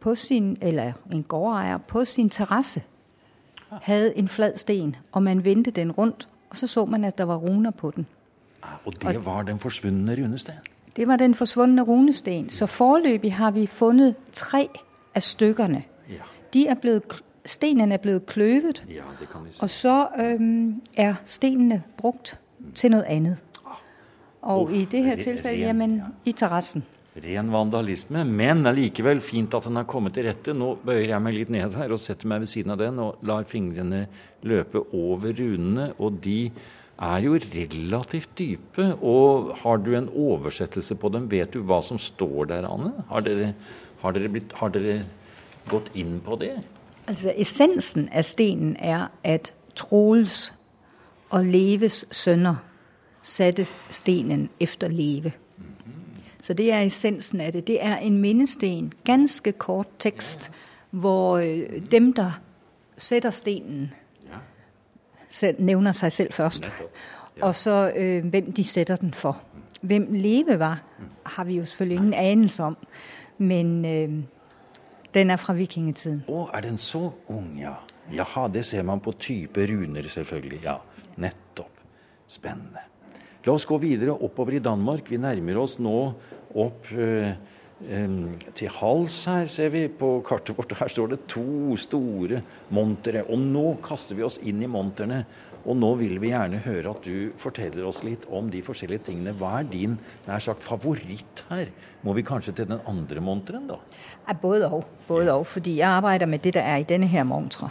på 0.00 0.14
sin, 0.14 0.56
eller 0.60 0.92
en 1.12 1.22
gårdejer 1.22 1.78
på 1.78 2.04
sin 2.04 2.30
terrasse 2.30 2.82
havde 3.70 4.18
en 4.18 4.28
flad 4.28 4.56
sten, 4.56 4.96
og 5.12 5.22
man 5.22 5.44
vendte 5.44 5.70
den 5.70 5.92
rundt, 5.92 6.28
og 6.50 6.56
så 6.56 6.66
så 6.66 6.84
man, 6.84 7.04
at 7.04 7.18
der 7.18 7.24
var 7.24 7.36
runer 7.36 7.70
på 7.70 7.90
den. 7.96 8.06
Ah, 8.62 8.68
Og 8.84 9.02
det 9.02 9.24
var 9.24 9.42
den 9.42 9.58
forsvunne 9.58 10.24
runesten. 10.24 10.54
Det 10.96 11.08
var 11.08 11.16
den 11.16 11.34
forsvundne 11.34 11.82
runesten. 11.82 12.48
Så 12.50 12.66
foreløpig 12.66 13.32
har 13.34 13.50
vi 13.50 13.66
funnet 13.66 14.14
tre 14.32 14.68
av 15.14 15.20
stykkerne. 15.20 15.82
Ja. 16.10 16.26
De 16.54 16.66
er 16.66 16.74
blevet, 16.74 17.22
stenen 17.44 17.92
er 17.92 17.96
blevet 18.02 18.26
kløvet, 18.26 18.84
ja, 18.90 19.02
og 19.60 19.70
så 19.70 20.08
øhm, 20.18 20.82
er 20.96 21.14
stenene 21.24 21.82
brukt 21.96 22.38
til 22.74 22.90
noe 22.90 23.06
annet. 23.06 23.38
Og 24.42 24.62
Uff, 24.62 24.72
i 24.72 24.84
det 24.84 25.04
her 25.04 25.20
tilfellet 25.20 25.60
jamen, 25.60 26.00
i 26.24 26.32
terrassen. 26.32 26.84
Ren 27.20 27.50
vandalisme, 27.52 28.22
men 28.24 28.66
allikevel 28.66 29.20
fint 29.20 29.54
at 29.54 29.66
den 29.66 29.76
har 29.76 29.84
kommet 29.90 30.14
til 30.14 30.28
rette. 30.28 30.54
Nå 30.56 30.76
bøyer 30.86 31.10
jeg 31.10 31.22
meg 31.22 31.34
litt 31.36 31.50
ned 31.52 31.74
her 31.76 31.92
og 31.92 32.00
setter 32.00 32.30
meg 32.30 32.44
ved 32.44 32.52
siden 32.52 32.72
av 32.72 32.78
den 32.80 33.00
og 33.02 33.24
lar 33.26 33.44
fingrene 33.50 34.04
løpe 34.46 34.84
over 34.96 35.34
runene. 35.36 35.90
Og 35.98 36.20
de 36.24 36.38
er 37.00 37.18
jo 37.24 37.34
relativt 37.34 38.38
dype. 38.38 38.94
Og 38.94 39.56
har 39.62 39.76
du 39.76 39.94
en 39.96 40.08
oversettelse 40.08 40.94
på 40.94 41.08
dem? 41.08 41.30
Vet 41.30 41.54
du 41.54 41.62
hva 41.62 41.80
som 41.82 41.98
står 41.98 42.44
der, 42.44 42.68
Anne? 42.68 42.92
Har 43.08 43.20
dere, 43.20 43.54
har 44.02 44.12
dere, 44.12 44.28
blitt, 44.28 44.52
har 44.52 44.68
dere 44.68 45.04
gått 45.68 45.90
inn 45.94 46.20
på 46.24 46.36
det? 46.40 46.58
Altså 47.08 47.32
essensen 47.36 48.08
av 48.12 48.22
stenen 48.22 48.76
er, 48.76 49.08
at 49.24 49.52
Troels 49.74 50.52
og 51.30 51.44
Leves 51.44 52.04
sønner 52.10 52.60
satte 53.22 53.66
stenen 53.90 54.48
efter 54.60 54.88
Leve. 54.88 55.32
Så 56.42 56.54
det 56.54 56.72
er 56.72 56.86
essensen 56.86 57.40
av 57.40 57.52
det. 57.52 57.66
Det 57.66 57.78
er 57.84 57.96
en 57.96 58.20
minnesten, 58.20 58.92
ganske 59.04 59.52
kort 59.52 59.88
tekst, 59.98 60.50
hvor 60.90 61.38
øh, 61.38 61.80
dem, 61.90 62.12
der 62.12 62.40
setter 62.96 63.30
stenen, 63.30 63.92
selv, 65.30 65.56
nævner 65.58 65.92
sig 65.92 66.12
selv 66.12 66.32
først. 66.32 66.72
Og 67.40 67.54
så 67.54 67.92
øh, 67.96 68.26
hvem 68.26 68.52
de 68.52 68.64
sætter 68.64 68.96
den 68.96 69.14
for. 69.14 69.42
Hvem 69.80 70.08
Leve 70.10 70.58
var, 70.58 70.82
har 71.26 71.44
vi 71.44 71.56
jo 71.56 71.64
selvfølgelig 71.64 71.96
ingen 71.96 72.14
anelse 72.14 72.62
om. 72.62 72.76
Men 73.38 73.84
øh, 73.84 74.24
den 75.14 75.30
er 75.30 75.36
fra 75.36 75.56
vikingetiden. 75.56 76.24
Å, 76.28 76.48
er 76.54 76.60
den 76.66 76.76
så 76.78 77.10
ung, 77.32 77.54
ja? 77.60 77.78
Jaha, 78.12 78.48
det 78.50 78.64
ser 78.66 78.82
man 78.82 79.00
på 79.00 79.12
type 79.12 79.64
runer, 79.70 80.02
selvfølgelig. 80.08 80.60
Ja, 80.64 80.76
nettopp. 81.16 81.72
Spennende. 82.30 82.82
La 83.46 83.54
oss 83.54 83.64
gå 83.66 83.78
videre 83.80 84.12
oppover 84.12 84.58
i 84.58 84.62
Danmark. 84.62 85.08
Vi 85.10 85.16
nærmer 85.16 85.62
oss 85.62 85.78
nå 85.80 85.94
opp 86.60 86.90
em, 86.92 87.38
til 87.80 88.68
hals 88.76 89.22
her, 89.24 89.46
ser 89.48 89.70
vi 89.72 89.86
på 89.88 90.18
kartet 90.26 90.56
vårt. 90.58 90.74
Her 90.76 90.90
står 90.92 91.14
det 91.14 91.20
to 91.32 91.76
store 91.80 92.42
montere. 92.68 93.24
Og 93.24 93.40
nå 93.40 93.78
kaster 93.84 94.18
vi 94.18 94.26
oss 94.26 94.36
inn 94.44 94.60
i 94.62 94.68
monterne. 94.68 95.24
Og 95.68 95.76
nå 95.76 95.90
vil 96.00 96.16
vi 96.22 96.30
gjerne 96.30 96.60
høre 96.64 96.92
at 96.94 97.04
du 97.04 97.32
forteller 97.40 97.84
oss 97.88 98.02
litt 98.04 98.24
om 98.32 98.48
de 98.52 98.62
forskjellige 98.64 99.10
tingene. 99.10 99.34
Hva 99.36 99.58
er 99.60 99.68
din 99.68 99.98
nær 100.26 100.40
sagt 100.40 100.64
favoritt 100.64 101.44
her? 101.50 101.68
Må 102.04 102.14
vi 102.16 102.24
kanskje 102.24 102.54
til 102.56 102.70
den 102.70 102.80
andre 102.88 103.20
monteren, 103.24 103.66
da? 103.68 103.76
Ja, 104.28 104.36
både 104.40 104.70
og. 104.72 104.86
Både 105.08 105.34
og, 105.34 105.46
fordi 105.46 105.78
jeg 105.80 105.88
arbeider 105.88 106.26
med 106.26 106.44
det, 106.44 106.54
der 106.56 106.64
er 106.64 106.80
i 106.80 106.88
denne 106.88 107.08
her 107.08 107.24
montre. 107.28 107.68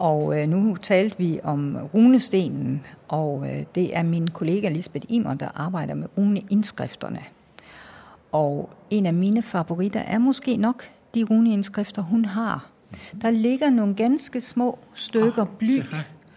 Og 0.00 0.32
øh, 0.32 0.46
nå 0.48 0.76
talte 0.80 1.18
vi 1.18 1.34
om 1.44 1.76
runestenen, 1.94 2.80
og 3.08 3.44
øh, 3.44 3.64
det 3.74 3.96
er 3.96 4.02
min 4.02 4.28
kollega 4.28 4.68
Lisbeth 4.68 5.06
Imer, 5.08 5.34
der 5.34 5.52
arbeider 5.54 5.94
med 5.94 6.08
runeindskrifterne. 6.18 7.20
Og 8.32 8.70
en 8.90 9.06
av 9.06 9.14
mine 9.14 9.42
favoritter 9.42 10.00
er 10.00 10.18
måske 10.18 10.56
nok 10.56 10.84
de 11.14 11.24
runeindskrifter, 11.24 12.02
hun 12.02 12.24
har. 12.24 12.66
Der 13.22 13.30
ligger 13.30 13.70
noen 13.70 13.94
ganske 13.94 14.40
små 14.40 14.78
stykker 14.94 15.44
bly, 15.44 15.82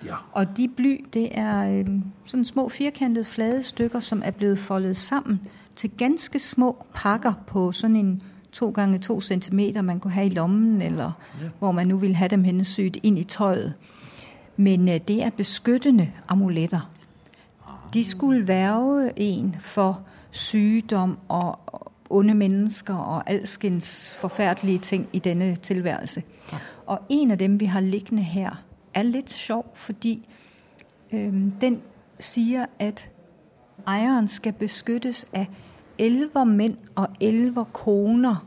Ja. 0.05 0.15
og 0.33 0.57
de 0.57 0.67
bly, 0.67 1.05
det 1.13 1.29
er 1.38 1.83
sånne 2.25 2.45
små 2.45 2.69
firkantede 2.69 3.25
flade 3.25 3.63
stykker, 3.63 4.00
som 4.00 4.21
er 4.25 4.31
blevet 4.31 4.59
foldet 4.59 4.97
sammen 4.97 5.39
til 5.75 5.89
ganske 5.97 6.39
små 6.39 6.85
pakker 6.93 7.33
på 7.47 7.71
sånn 7.71 7.95
en 7.95 8.21
to 8.51 8.69
gange 8.69 9.00
to 9.00 9.21
centimeter 9.21 9.81
man 9.81 10.00
kunne 10.00 10.13
ha 10.13 10.21
i 10.21 10.29
lommen, 10.29 10.81
eller 10.81 11.12
hvor 11.59 11.71
man 11.71 11.88
nu 11.88 11.97
ville 11.97 12.15
ha 12.15 12.27
dem 12.27 12.43
hensydd 12.43 12.97
inn 13.03 13.17
i 13.17 13.23
tøyet. 13.23 13.73
Men 14.57 14.89
øh, 14.89 15.00
det 15.07 15.23
er 15.23 15.29
beskyttende 15.29 16.12
amuletter. 16.27 16.89
De 17.93 18.03
skulle 18.03 18.47
verve 18.47 19.12
en 19.19 19.55
for 19.62 20.01
sygdom 20.34 21.18
og 21.28 21.60
onde 22.10 22.34
mennesker 22.34 22.94
og 22.94 23.30
alskens 23.30 24.16
forfærdelige 24.16 24.80
ting 24.80 25.10
i 25.13 25.20
denne 25.20 25.56
tilværelse. 25.56 26.24
Og 26.86 27.00
en 27.10 27.32
av 27.32 27.38
dem, 27.38 27.60
vi 27.60 27.66
har 27.66 27.80
liggende 27.80 28.24
her, 28.24 28.63
er 28.94 29.04
litt 29.04 29.32
sjov, 29.32 29.66
fordi 29.74 30.30
øhm, 31.13 31.52
den 31.62 31.82
sier 32.20 32.66
at 32.80 33.10
ejeren 33.88 34.28
skal 34.28 34.54
beskyttes 34.54 35.25
av 35.34 35.46
elleve 35.98 36.46
menn 36.46 36.78
og 36.96 37.08
elver 37.22 37.63
koner 37.63 38.46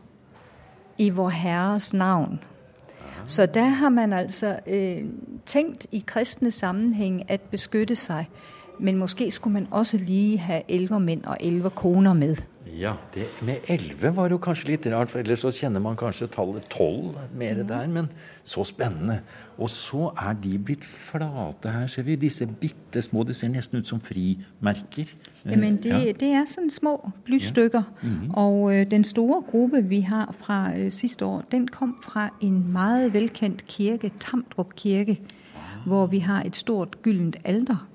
i 0.99 1.11
Vår 1.11 1.29
herres 1.29 1.95
navn. 1.95 2.41
Så 3.27 3.47
der 3.47 3.69
har 3.69 3.89
man 3.89 4.13
altså 4.13 4.59
øh, 4.67 5.05
tænkt 5.47 5.87
i 5.93 6.05
kristne 6.07 6.51
sammenheng 6.51 7.31
at 7.31 7.41
beskytte 7.41 7.97
sig, 7.97 8.29
men 8.79 8.99
måske 8.99 9.31
skulle 9.31 9.55
man 9.55 9.69
også 9.71 9.99
lige 9.99 10.39
ha 10.39 10.61
elvermenn 10.69 11.27
og 11.27 11.37
elverkoner 11.41 12.13
med. 12.13 12.37
Ja, 12.79 12.93
det 13.15 13.25
med 13.43 13.57
11 13.69 14.17
var 14.17 14.29
jo 14.29 14.39
kanskje 14.43 14.73
litt 14.73 14.87
rart, 14.91 15.11
for 15.11 15.23
ellers 15.23 15.45
så 15.45 15.53
kjenner 15.55 15.81
man 15.81 15.97
kanskje 15.97 16.27
tallet 16.35 16.67
12 16.73 17.15
mer 17.39 17.63
der, 17.63 17.87
men 17.87 18.09
så 18.45 18.65
spennende. 18.65 19.21
Og 19.59 19.71
så 19.71 20.11
er 20.19 20.35
de 20.43 20.59
blitt 20.59 20.85
flate 20.85 21.71
her, 21.73 21.87
ser 21.87 22.03
vi. 22.03 22.17
Disse 22.17 22.47
bitte 22.47 23.03
små, 23.03 23.23
det 23.23 23.37
ser 23.37 23.49
nesten 23.49 23.79
ut 23.79 23.89
som 23.89 24.01
frimerker. 24.01 25.15
Ja, 25.45 25.51
Jamen 25.51 25.77
det, 25.77 25.95
ja. 25.95 26.13
det 26.21 26.33
er 26.35 26.45
sånne 26.51 26.75
små 26.75 26.97
blystykker, 27.25 27.83
ja. 27.87 28.09
mm-hmm. 28.09 28.31
og 28.35 28.75
ø, 28.75 28.85
den 28.91 29.05
store 29.05 29.43
gruppe, 29.51 29.85
vi 29.85 30.01
har 30.01 30.35
fra 30.37 30.61
ø, 30.77 30.91
siste 30.91 31.25
år, 31.25 31.45
den 31.51 31.69
kom 31.69 31.97
fra 32.03 32.29
en 32.43 32.73
meget 32.73 33.13
velkendt 33.13 33.65
kirke, 33.65 34.11
Tamdrup 34.21 34.75
Kirke, 34.77 35.21
hvor 35.87 36.07
vi 36.07 36.19
har 36.19 36.43
et 36.43 36.57
stort 36.57 37.03
gyllent 37.03 37.37
alter. 37.45 37.87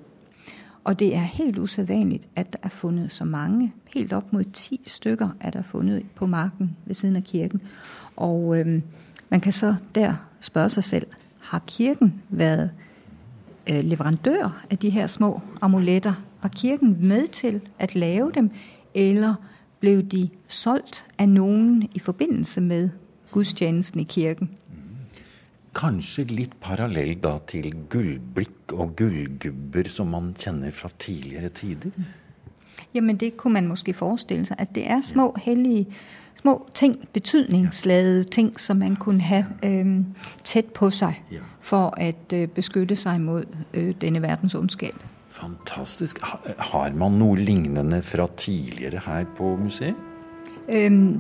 Og 0.84 1.00
det 1.00 1.16
er 1.16 1.20
helt 1.20 1.58
usædvanligt, 1.58 2.28
at 2.36 2.54
der 2.54 2.60
er 2.64 2.70
fundet 2.70 3.14
så 3.14 3.26
mange. 3.26 3.74
Helt 3.94 4.14
op 4.14 4.34
mod 4.34 4.44
10 4.44 4.82
stykker 4.88 5.30
er 5.40 5.50
der 5.50 5.62
fundet 5.62 6.06
på 6.16 6.26
marken 6.26 6.78
ved 6.86 6.96
siden 6.96 7.16
af 7.16 7.24
kirken. 7.24 7.62
Og 8.16 8.60
øhm, 8.60 8.84
man 9.30 9.40
kan 9.40 9.54
så 9.54 9.76
der 9.96 10.14
spørge 10.40 10.70
sig 10.70 10.84
selv, 10.84 11.08
har 11.40 11.62
kirken 11.68 12.22
været 12.30 12.72
øh, 13.70 13.84
leverandør 13.84 14.64
af 14.70 14.78
de 14.78 14.90
her 14.90 15.08
små 15.08 15.42
amuletter? 15.62 16.14
Var 16.42 16.50
kirken 16.50 16.98
med 17.08 17.28
til 17.28 17.62
at 17.80 17.96
lave 17.96 18.32
dem, 18.36 18.52
eller 18.94 19.34
blev 19.80 20.04
de 20.04 20.30
solgt 20.48 21.06
af 21.18 21.30
nogen 21.30 21.90
i 21.96 22.00
forbindelse 22.00 22.62
med 22.62 22.90
gudstjenesten 23.32 24.00
i 24.00 24.04
kirken? 24.04 24.50
Kanskje 25.76 26.24
litt 26.28 26.58
parallell 26.60 27.14
da 27.24 27.38
til 27.48 27.70
gullblikk 27.90 28.74
og 28.76 28.96
gullgubber 29.00 29.88
som 29.90 30.08
man 30.12 30.34
kjenner 30.38 30.72
fra 30.76 30.90
tidligere 31.00 31.50
tider. 31.50 31.92
Jamen 32.94 33.18
det 33.18 33.38
kunne 33.38 33.54
man 33.54 33.68
måske 33.68 33.94
forestille 33.94 34.46
sig, 34.46 34.56
at 34.60 34.76
det 34.76 34.90
er 34.90 35.02
små 35.02 35.36
hellige, 35.42 35.86
små 36.36 36.68
ting, 36.74 37.08
betydningsladede 37.14 38.24
ting, 38.24 38.60
som 38.60 38.78
man 38.78 38.96
kunne 38.96 39.22
have 39.22 39.46
øh, 39.64 40.00
tæt 40.44 40.66
på 40.66 40.90
sig, 40.90 41.24
Ja. 41.32 41.38
for 41.62 41.94
at 41.98 42.34
øh, 42.34 42.48
beskytte 42.48 42.96
sig 42.96 43.22
mod 43.22 43.44
øh, 43.74 43.96
denne 44.02 44.22
verdens 44.22 44.56
ondskab. 44.56 44.96
Fantastisk. 45.30 46.20
Har 46.58 46.92
man 46.94 47.12
noe 47.12 47.38
lignende 47.40 48.02
fra 48.04 48.28
tidligere 48.38 49.02
her 49.06 49.26
på 49.38 49.56
museet? 49.56 49.96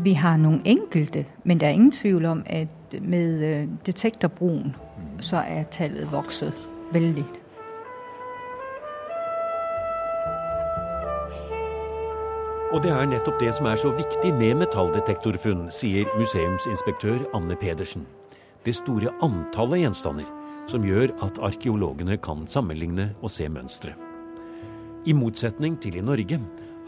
Vi 0.04 0.14
har 0.14 0.38
nogle 0.38 0.62
enkelte, 0.66 1.26
men 1.44 1.60
der 1.60 1.68
er 1.68 1.72
ingen 1.72 1.92
tvivl 1.92 2.26
om, 2.26 2.44
at 2.46 2.68
med 3.00 3.42
detektorbroen 3.86 4.52
detektorbrugen, 4.72 4.76
så 5.22 5.44
er 5.48 5.64
tallet 5.72 6.10
vokset 6.12 6.68
veldig. 6.94 7.26
Og 12.72 12.80
det 12.84 12.92
er 12.96 13.10
nettopp 13.12 13.40
det 13.42 13.52
som 13.58 13.68
er 13.68 13.76
så 13.76 13.92
viktig 13.92 14.32
med 14.38 14.62
metalldetektorfunn, 14.62 15.66
sier 15.72 16.08
museumsinspektør 16.16 17.26
Anne 17.36 17.58
Pedersen. 17.60 18.06
Det 18.64 18.78
store 18.78 19.12
antallet 19.22 19.84
gjenstander 19.84 20.30
som 20.72 20.86
gjør 20.88 21.12
at 21.26 21.40
arkeologene 21.44 22.16
kan 22.22 22.46
sammenligne 22.48 23.10
og 23.20 23.32
se 23.34 23.50
mønstre. 23.52 23.92
I 25.04 25.14
motsetning 25.18 25.76
til 25.82 25.98
i 25.98 26.06
Norge 26.06 26.40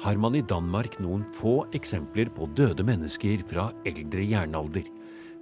har 0.03 0.17
man 0.21 0.35
i 0.37 0.45
Danmark 0.45 0.99
noen 1.03 1.25
få 1.35 1.65
eksempler 1.75 2.31
på 2.31 2.47
døde 2.55 2.85
mennesker 2.85 3.43
fra 3.49 3.71
eldre 3.89 4.23
jernalder, 4.23 4.85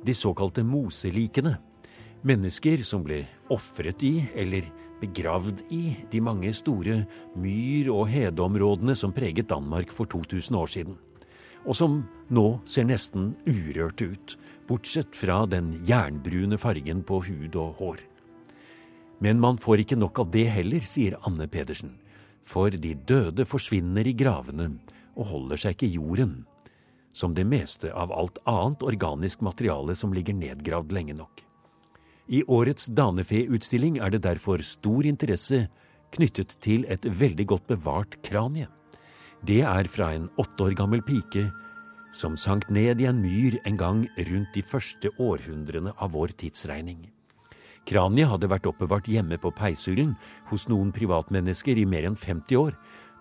de 0.06 0.14
såkalte 0.14 0.64
moselikene. 0.66 1.58
Mennesker 2.28 2.84
som 2.86 3.04
ble 3.06 3.24
ofret 3.54 4.04
i, 4.06 4.28
eller 4.38 4.68
begravd 5.02 5.64
i, 5.74 5.96
de 6.12 6.22
mange 6.22 6.54
store 6.54 7.02
myr- 7.36 7.90
og 7.94 8.08
hedeområdene 8.12 8.96
som 8.96 9.14
preget 9.14 9.50
Danmark 9.50 9.92
for 9.94 10.06
2000 10.06 10.58
år 10.58 10.70
siden. 10.70 11.00
Og 11.66 11.78
som 11.78 12.02
nå 12.30 12.46
ser 12.66 12.88
nesten 12.90 13.34
urørte 13.46 14.12
ut, 14.14 14.38
bortsett 14.70 15.18
fra 15.18 15.44
den 15.50 15.74
jernbrune 15.86 16.58
fargen 16.62 17.04
på 17.06 17.22
hud 17.26 17.58
og 17.58 17.76
hår. 17.82 18.00
Men 19.22 19.42
man 19.42 19.60
får 19.62 19.84
ikke 19.84 20.00
nok 20.00 20.24
av 20.24 20.32
det 20.34 20.48
heller, 20.50 20.82
sier 20.82 21.20
Anne 21.28 21.46
Pedersen. 21.48 21.94
For 22.42 22.74
de 22.74 22.96
døde 22.96 23.46
forsvinner 23.46 24.08
i 24.10 24.16
gravene 24.18 24.72
og 25.14 25.28
holder 25.30 25.62
seg 25.62 25.76
ikke 25.76 25.90
i 25.92 25.98
jorden. 26.00 26.40
Som 27.14 27.34
det 27.36 27.46
meste 27.46 27.92
av 27.94 28.12
alt 28.16 28.38
annet 28.48 28.84
organisk 28.84 29.42
materiale 29.42 29.96
som 29.96 30.14
ligger 30.14 30.34
nedgravd 30.34 30.92
lenge 30.96 31.16
nok. 31.18 31.44
I 32.32 32.44
årets 32.48 32.88
danefe-utstilling 32.96 33.98
er 34.00 34.14
det 34.14 34.24
derfor 34.24 34.62
stor 34.64 35.06
interesse 35.06 35.66
knyttet 36.16 36.56
til 36.64 36.86
et 36.88 37.04
veldig 37.04 37.48
godt 37.50 37.68
bevart 37.68 38.16
kranie. 38.24 38.70
Det 39.44 39.64
er 39.66 39.90
fra 39.90 40.14
en 40.16 40.30
åtte 40.40 40.64
år 40.64 40.78
gammel 40.78 41.02
pike 41.04 41.50
som 42.16 42.36
sank 42.38 42.68
ned 42.70 43.02
i 43.02 43.08
en 43.10 43.22
myr 43.24 43.58
en 43.66 43.78
gang 43.80 44.04
rundt 44.30 44.54
de 44.54 44.64
første 44.64 45.12
århundrene 45.20 45.94
av 45.98 46.12
vår 46.16 46.36
tidsregning. 46.44 47.06
Kraniet 47.88 48.30
hadde 48.30 48.50
vært 48.52 48.68
oppbevart 48.70 49.08
hjemme 49.10 49.40
på 49.42 49.52
peishyllen 49.58 50.14
hos 50.52 50.68
noen 50.70 50.92
privatmennesker 50.94 51.80
i 51.80 51.88
mer 51.88 52.06
enn 52.12 52.20
50 52.20 52.60
år, 52.60 52.76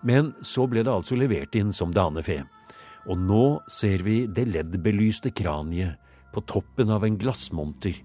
men 0.05 0.33
så 0.45 0.67
ble 0.69 0.83
det 0.85 0.93
altså 0.93 1.17
levert 1.17 1.55
inn 1.57 1.71
som 1.73 1.93
danefe. 1.95 2.41
Og 3.09 3.17
nå 3.17 3.45
ser 3.71 4.03
vi 4.05 4.25
det 4.29 4.45
leddbelyste 4.51 5.31
kraniet 5.33 5.97
på 6.33 6.43
toppen 6.47 6.91
av 6.93 7.05
en 7.05 7.17
glassmonter, 7.19 7.95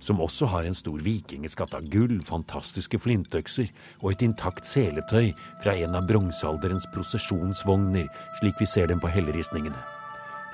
som 0.00 0.20
også 0.22 0.46
har 0.46 0.66
en 0.66 0.76
stor 0.76 1.00
vikingskatt 1.02 1.74
av 1.74 1.88
gull, 1.90 2.20
fantastiske 2.26 3.00
flintøkser 3.02 3.68
og 4.00 4.12
et 4.12 4.24
intakt 4.26 4.66
seletøy 4.66 5.32
fra 5.62 5.74
en 5.74 5.96
av 5.98 6.06
bronsealderens 6.08 6.86
prosesjonsvogner, 6.94 8.06
slik 8.38 8.60
vi 8.62 8.70
ser 8.70 8.88
dem 8.90 9.02
på 9.02 9.10
helleristningene. 9.10 9.80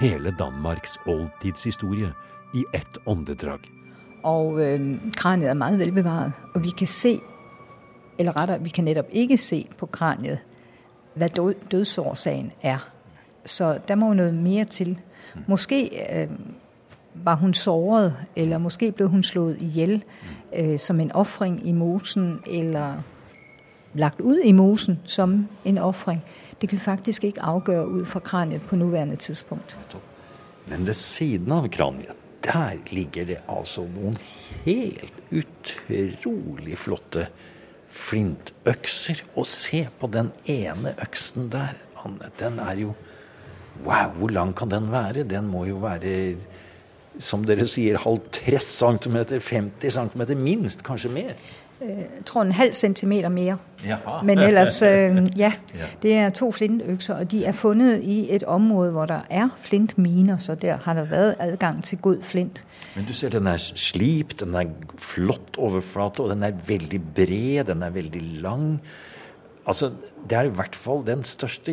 Hele 0.00 0.32
Danmarks 0.38 0.96
oldtidshistorie 1.06 2.10
i 2.54 2.64
ett 2.74 2.98
åndedrag. 3.06 3.68
Og 4.24 4.58
øh, 4.60 5.12
kraniet 5.16 5.50
er 5.50 5.54
meget 5.54 5.78
velbevaret, 5.78 6.32
og 6.54 6.64
vi 6.64 6.70
kan 6.70 6.88
se, 6.88 7.20
eller 8.18 8.36
rettere, 8.36 8.62
vi 8.64 8.72
kan 8.72 8.88
nettopp 8.88 9.12
ikke 9.12 9.38
se 9.38 9.66
på 9.78 9.86
kraniet, 9.86 10.40
hva 11.14 11.28
død, 11.28 11.68
dødsårsagen 11.70 12.50
er. 12.62 12.93
Så 13.44 13.78
der 13.88 13.94
må 13.94 14.08
jo 14.08 14.14
noget 14.14 14.34
mere 14.34 14.64
til. 14.64 14.98
Måske 15.46 15.90
øh, 16.12 16.28
var 17.14 17.34
hun 17.34 17.54
såret, 17.54 18.16
eller 18.36 18.58
måske 18.58 18.92
blev 18.92 19.08
hun 19.08 19.22
slået 19.22 19.62
ihjel 19.62 20.04
øh, 20.56 20.78
som 20.78 21.00
en 21.00 21.12
offring 21.12 21.68
i 21.68 21.72
mosen, 21.72 22.40
eller 22.46 23.02
lagt 23.94 24.20
ud 24.20 24.38
i 24.44 24.52
mosen 24.52 25.00
som 25.04 25.48
en 25.64 25.78
offring. 25.78 26.24
Det 26.60 26.68
kan 26.68 26.78
vi 26.78 26.82
faktisk 26.82 27.24
ikke 27.24 27.42
afgøre 27.42 27.88
ud 27.88 28.04
fra 28.04 28.20
kraniet 28.20 28.62
på 28.62 28.76
nuværende 28.76 29.16
tidspunkt. 29.16 29.78
Men 30.66 30.86
ved 30.86 30.94
siden 30.94 31.52
av 31.52 31.68
kraniet, 31.68 32.16
der 32.44 32.70
ligger 32.90 33.24
det 33.24 33.36
altså 33.48 33.86
noen 33.94 34.16
helt 34.64 35.12
utrolig 35.32 36.78
flotte 36.78 37.26
flintøkser. 37.88 39.22
Og 39.36 39.46
se 39.46 39.86
på 40.00 40.06
den 40.06 40.32
ene 40.46 40.94
øksen 41.02 41.52
der, 41.52 41.74
Anne. 42.04 42.30
Den 42.40 42.58
er 42.58 42.74
jo 42.80 42.92
Wow, 43.82 44.14
hvor 44.18 44.28
lang 44.28 44.54
kan 44.56 44.70
den 44.70 44.92
være? 44.92 45.26
Den 45.28 45.50
må 45.50 45.64
jo 45.68 45.80
være, 45.82 46.36
som 47.18 47.44
dere 47.44 47.66
sier, 47.66 47.98
halv 47.98 48.22
30 48.32 48.60
cm, 48.60 49.18
50 49.40 49.98
cm 49.98 50.38
minst, 50.38 50.84
kanskje 50.86 51.10
mer. 51.10 51.34
Jeg 51.80 52.24
tror 52.26 52.42
en 52.42 52.52
halv 52.52 52.72
centimeter 52.72 53.28
mere. 53.28 53.56
Jaha. 53.84 54.22
Men 54.22 54.38
ellers, 54.38 54.82
øh, 54.90 55.38
ja, 55.38 55.52
det 56.02 56.14
er 56.14 56.30
to 56.30 56.52
flintøkser, 56.52 57.14
og 57.14 57.30
de 57.30 57.44
er 57.44 57.52
funnet 57.52 58.02
i 58.02 58.34
et 58.34 58.42
område, 58.42 58.90
hvor 58.90 59.06
der 59.06 59.20
er 59.30 59.48
flintminer, 59.62 60.37
så 60.37 60.54
der 60.54 60.76
har 60.76 60.94
der 60.94 61.04
vært 61.04 61.37
adgang 61.38 61.84
til 61.84 61.98
god 61.98 62.22
flint. 62.22 62.64
Men 62.96 63.04
du 63.04 63.12
ser 63.12 63.28
den 63.28 63.46
er 63.46 63.56
slipt, 63.56 64.40
den 64.40 64.54
er 64.54 64.70
flott 64.98 65.58
overflate, 65.58 66.20
og 66.20 66.30
den 66.30 66.42
er 66.42 66.52
veldig 66.66 67.00
bred, 67.14 67.64
den 67.64 67.82
er 67.82 67.90
veldig 67.90 68.22
lang. 68.22 68.80
Altså, 69.66 69.90
det 70.30 70.38
er 70.38 70.42
i 70.42 70.54
hvert 70.54 70.76
fall 70.76 71.02
den 71.06 71.24
største 71.24 71.72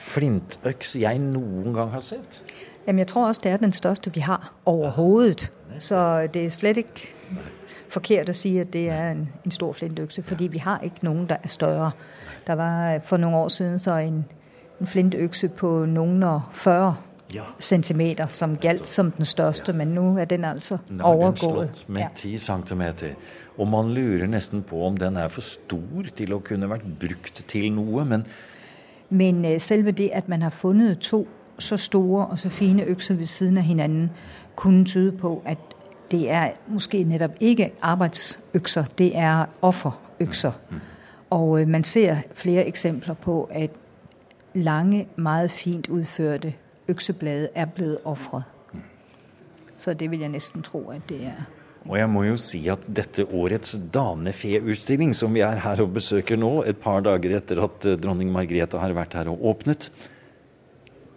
flintøks 0.00 0.96
jeg 1.00 1.18
noen 1.22 1.74
gang 1.76 1.90
har 1.94 2.00
sett. 2.04 2.40
Jamen, 2.86 2.98
jeg 3.04 3.06
tror 3.12 3.26
også, 3.28 3.40
det 3.44 3.52
er 3.52 3.56
den 3.62 3.72
største, 3.76 4.12
vi 4.14 4.20
har 4.20 4.52
overhovedet. 4.66 5.50
Så 5.78 6.26
det 6.34 6.44
er 6.44 6.50
slett 6.50 6.80
ikke 6.82 7.10
forkert 7.90 8.28
å 8.30 8.34
si 8.36 8.54
at 8.62 8.72
det 8.74 8.86
er 8.90 9.10
en, 9.12 9.24
en 9.44 9.50
stor 9.54 9.72
flintøkse, 9.76 10.22
fordi 10.22 10.46
vi 10.52 10.58
har 10.62 10.82
ikke 10.86 11.04
noen 11.06 11.26
der 11.30 11.38
er 11.42 11.48
større. 11.52 11.90
Der 12.46 12.58
var 12.58 12.94
øh, 12.94 13.00
for 13.04 13.16
noen 13.20 13.34
år 13.34 13.48
siden 13.48 13.78
så 13.82 13.98
en, 14.02 14.24
en 14.80 14.86
flintøkse 14.90 15.48
på 15.60 15.70
noen 15.90 16.22
og 16.22 16.40
40 16.52 17.06
Ja. 17.30 17.44
centimeter, 17.62 18.26
som 18.26 18.56
galt 18.58 18.86
som 18.90 19.12
den 19.14 19.24
største, 19.24 19.72
men 19.72 19.92
nå 19.94 20.16
er 20.18 20.24
den 20.26 20.44
altså 20.44 20.78
Nå 20.88 20.94
er 20.94 20.96
den 20.96 21.00
overgået. 21.06 21.68
slått 21.76 21.88
med 21.88 22.16
10 22.16 22.38
cm. 22.38 22.82
Og 23.58 23.68
man 23.70 23.92
lurer 23.94 24.26
nesten 24.26 24.62
på 24.66 24.80
om 24.86 24.96
den 24.98 25.16
er 25.16 25.28
for 25.30 25.40
stor 25.46 26.08
til 26.16 26.32
å 26.34 26.40
kunne 26.42 26.66
vært 26.72 26.88
brukt 26.98 27.44
til 27.46 27.68
noe. 27.76 28.02
Men 28.04 28.24
Men 29.10 29.44
øh, 29.44 29.60
selve 29.60 29.90
det, 29.90 30.10
at 30.12 30.28
man 30.28 30.42
har 30.42 30.50
funnet 30.50 30.98
to 30.98 31.28
så 31.58 31.76
store 31.76 32.26
og 32.26 32.38
så 32.38 32.48
fine 32.48 32.84
økser 32.84 33.14
ved 33.14 33.26
siden 33.26 33.56
av 33.56 33.62
hinanden, 33.62 34.10
kunne 34.56 34.84
tyde 34.84 35.12
på, 35.12 35.42
at 35.44 35.58
det 36.10 36.30
er 36.30 36.50
måske 36.68 37.04
netop 37.04 37.30
ikke 37.40 37.72
arbeidsøkser, 37.82 38.84
det 38.84 39.18
er 39.18 39.44
offerøkser. 39.62 40.52
Og 41.30 41.60
øh, 41.60 41.68
man 41.68 41.84
ser 41.84 42.16
flere 42.34 42.66
eksempler 42.66 43.14
på, 43.14 43.48
at 43.52 43.70
lange, 44.54 45.08
meget 45.16 45.50
fint 45.50 45.88
udførte 45.88 46.54
økseblade 46.88 47.48
er 47.54 47.64
blevet 47.64 47.98
offret. 48.04 48.42
Så 49.76 49.94
det 49.94 50.10
vil 50.10 50.18
jeg 50.18 50.28
næsten 50.28 50.62
tro, 50.62 50.90
at 50.90 51.00
det 51.08 51.26
er. 51.26 51.59
Og 51.88 51.96
jeg 51.96 52.10
må 52.12 52.26
jo 52.26 52.36
si 52.40 52.60
at 52.70 52.84
dette 52.92 53.24
årets 53.24 53.76
Danefee-utstilling, 53.94 55.14
som 55.16 55.32
vi 55.36 55.42
er 55.46 55.62
her 55.64 55.80
og 55.80 55.94
besøker 55.96 56.38
nå, 56.38 56.60
et 56.68 56.80
par 56.82 57.00
dager 57.06 57.38
etter 57.38 57.62
at 57.64 57.86
eh, 57.88 57.98
dronning 58.00 58.32
Margrethe 58.32 58.80
har 58.80 58.96
vært 58.96 59.16
her 59.16 59.30
og 59.32 59.44
åpnet, 59.54 59.88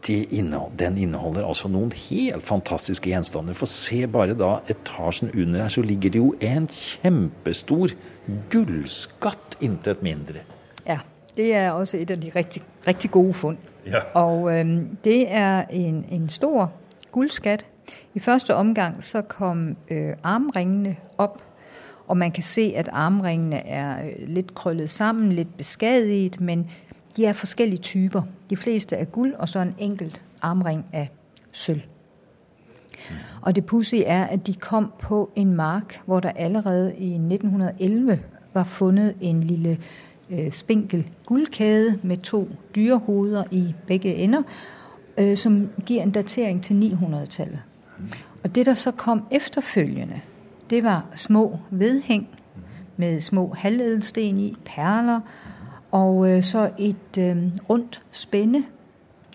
de 0.08 0.18
innehold, 0.36 0.74
den 0.80 0.98
inneholder 1.00 1.46
altså 1.48 1.70
noen 1.72 1.94
helt 1.96 2.44
fantastiske 2.44 3.08
gjenstander. 3.08 3.56
For 3.56 3.72
se 3.72 4.02
bare 4.12 4.36
da 4.36 4.58
etasjen 4.72 5.32
under 5.32 5.64
her, 5.64 5.72
så 5.72 5.84
ligger 5.84 6.12
det 6.12 6.20
jo 6.20 6.34
en 6.44 6.68
kjempestor 6.68 7.96
gullskatt, 8.52 9.58
intet 9.64 10.04
mindre. 10.04 10.44
Ja, 10.88 11.00
det 11.38 11.54
er 11.56 11.72
også 11.72 12.02
et 12.02 12.12
av 12.12 12.20
de 12.20 12.32
rigtig, 12.36 12.64
rigtig 12.88 13.12
gode 13.16 13.34
fund. 13.34 13.58
Ja. 13.88 14.06
Og 14.20 14.52
øhm, 14.52 14.98
det 15.04 15.32
er 15.32 15.70
en, 15.72 16.04
en 16.12 16.30
stor 16.30 16.72
guldskat. 17.12 17.66
I 18.14 18.20
første 18.20 18.56
omgang 18.56 19.04
så 19.04 19.22
kom 19.22 19.78
øh, 19.90 20.14
armringene 20.24 20.96
op, 21.18 21.44
og 22.08 22.18
man 22.18 22.32
kan 22.32 22.44
se, 22.44 22.74
at 22.76 22.90
armringene 22.92 23.68
er 23.68 24.06
litt 24.06 24.30
lidt 24.30 24.56
krøllet 24.56 24.90
sammen, 24.90 25.32
lidt 25.32 25.58
beskadiget, 25.58 26.42
men 26.42 26.72
de 27.18 27.26
er 27.26 27.34
forskellige 27.34 27.82
typer. 27.82 28.22
De 28.50 28.58
fleste 28.58 28.96
er 28.96 29.06
guld, 29.06 29.34
og 29.34 29.50
så 29.50 29.60
en 29.60 29.76
enkelt 29.80 30.22
armring 30.42 30.86
af 30.94 31.10
sølv. 31.52 31.82
Og 33.42 33.56
det 33.56 33.66
pudsige 33.66 34.06
er, 34.06 34.24
at 34.24 34.48
de 34.48 34.54
kom 34.54 34.94
på 35.00 35.32
en 35.36 35.56
mark, 35.56 36.02
hvor 36.06 36.20
der 36.20 36.32
allerede 36.36 36.96
i 36.98 37.14
1911 37.14 38.20
var 38.54 38.64
fundet 38.64 39.16
en 39.22 39.44
lille 39.44 39.78
øh, 40.30 40.52
spinkel 40.52 41.08
guldkæde 41.26 42.00
med 42.04 42.18
to 42.18 42.50
dyrehoveder 42.76 43.44
i 43.52 43.74
begge 43.88 44.16
ender, 44.16 44.44
øh, 45.18 45.38
som 45.38 45.70
giver 45.86 46.04
en 46.04 46.12
datering 46.12 46.64
til 46.64 46.74
900-tallet. 46.74 47.60
Og 48.44 48.56
det, 48.56 48.66
der 48.66 48.74
så 48.74 48.92
kom 48.92 49.24
efterfølgende, 49.32 50.22
det 50.70 50.84
var 50.84 51.06
små 51.16 51.60
vedhæng 51.70 52.30
med 52.98 53.22
små 53.22 53.54
halvedelsten 53.54 54.40
i, 54.40 54.56
perler, 54.66 55.20
og 55.92 56.30
øh, 56.30 56.44
så 56.44 56.70
et 56.78 57.18
øh, 57.20 57.38
rundt 57.70 58.02
spænde, 58.12 58.64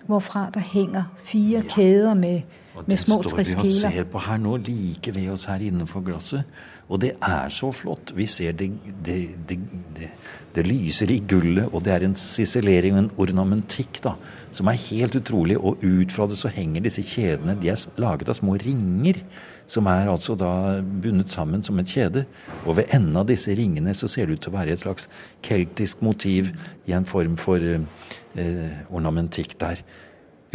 hvorfra 0.08 0.48
der 0.54 0.64
henger 0.64 1.10
fire 1.24 1.60
ja. 1.60 1.68
kæder 1.68 2.14
med, 2.14 2.40
små 2.72 2.82
med 2.86 2.96
Og 2.96 2.98
små 2.98 3.22
står 3.22 3.36
vi 3.36 3.54
og 3.60 3.66
ser 3.66 4.04
på 4.08 4.22
her 4.24 4.40
nå, 4.40 4.56
like 4.56 5.14
ved 5.14 5.30
oss 5.34 5.44
her 5.44 5.60
innenfor 5.60 6.04
glasset. 6.04 6.44
Og 6.88 7.00
det 7.02 7.10
er 7.20 7.48
så 7.52 7.68
flott. 7.72 8.14
Vi 8.16 8.26
ser 8.26 8.52
det, 8.56 8.70
det, 9.04 9.18
det, 9.48 9.58
det, 9.96 10.08
det 10.54 10.64
lyser 10.66 11.10
i 11.12 11.18
gullet, 11.28 11.68
og 11.68 11.84
det 11.84 11.92
er 11.92 12.06
en 12.06 12.16
siselering 12.16 12.96
og 12.96 13.02
en 13.02 13.10
ornamentikk 13.20 14.00
da, 14.04 14.14
som 14.52 14.70
er 14.72 14.80
helt 14.88 15.18
utrolig. 15.20 15.58
Og 15.60 15.84
ut 15.84 16.14
fra 16.14 16.26
det 16.30 16.40
så 16.40 16.48
henger 16.52 16.86
disse 16.88 17.04
kjedene, 17.04 17.58
de 17.60 17.68
er 17.74 17.84
laget 18.00 18.32
av 18.32 18.40
små 18.40 18.56
ringer, 18.62 19.20
som 19.68 19.86
er 19.86 20.08
altså 20.08 20.34
da 20.38 20.80
bundet 21.02 21.30
sammen 21.30 21.62
som 21.62 21.78
et 21.78 21.90
kjede. 21.92 22.24
Og 22.64 22.78
ved 22.80 22.88
enden 22.94 23.16
av 23.20 23.28
disse 23.28 23.54
ringene 23.54 23.94
så 23.94 24.08
ser 24.08 24.26
det 24.26 24.38
ut 24.38 24.46
til 24.46 24.54
å 24.54 24.58
være 24.58 24.74
et 24.74 24.84
slags 24.84 25.08
keltisk 25.44 26.02
motiv 26.02 26.50
i 26.88 26.96
en 26.96 27.06
form 27.06 27.36
for 27.36 27.60
eh, 27.62 28.84
ornamentikk 28.88 29.58
der. 29.60 29.82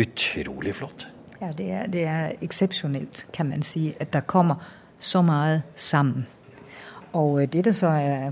Utrolig 0.01 0.75
flott. 0.75 1.07
Ja, 1.41 1.51
det 1.51 1.71
er, 1.71 1.87
det 1.87 2.05
er 2.09 2.31
eksepsjonelt, 2.41 3.27
kan 3.33 3.49
man 3.49 3.61
si, 3.61 3.93
at 3.99 4.13
der 4.13 4.21
kommer 4.21 4.55
så 4.99 5.21
mye 5.21 5.61
sammen. 5.75 6.25
Og 7.13 7.41
øh, 7.41 7.47
det, 7.53 7.65
der 7.65 7.71
så 7.71 7.87
er 7.87 8.31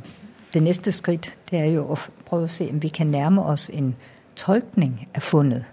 det 0.54 0.64
neste 0.64 0.92
skridt, 0.92 1.36
det 1.52 1.60
er 1.60 1.66
jo 1.66 1.86
å 1.94 1.98
prøve 2.26 2.50
å 2.50 2.52
se, 2.52 2.70
om 2.72 2.82
vi 2.82 2.90
kan 2.90 3.08
nærme 3.08 3.44
oss 3.44 3.70
en 3.74 3.94
tolkning 4.36 5.08
av 5.16 5.22
fundet. 5.22 5.70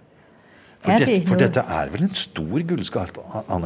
For, 0.80 1.02
det, 1.02 1.24
for 1.26 1.40
dette 1.40 1.60
er 1.60 1.90
vel 1.90 2.04
en 2.06 2.14
stor 2.14 2.62
gullskatt, 2.68 3.16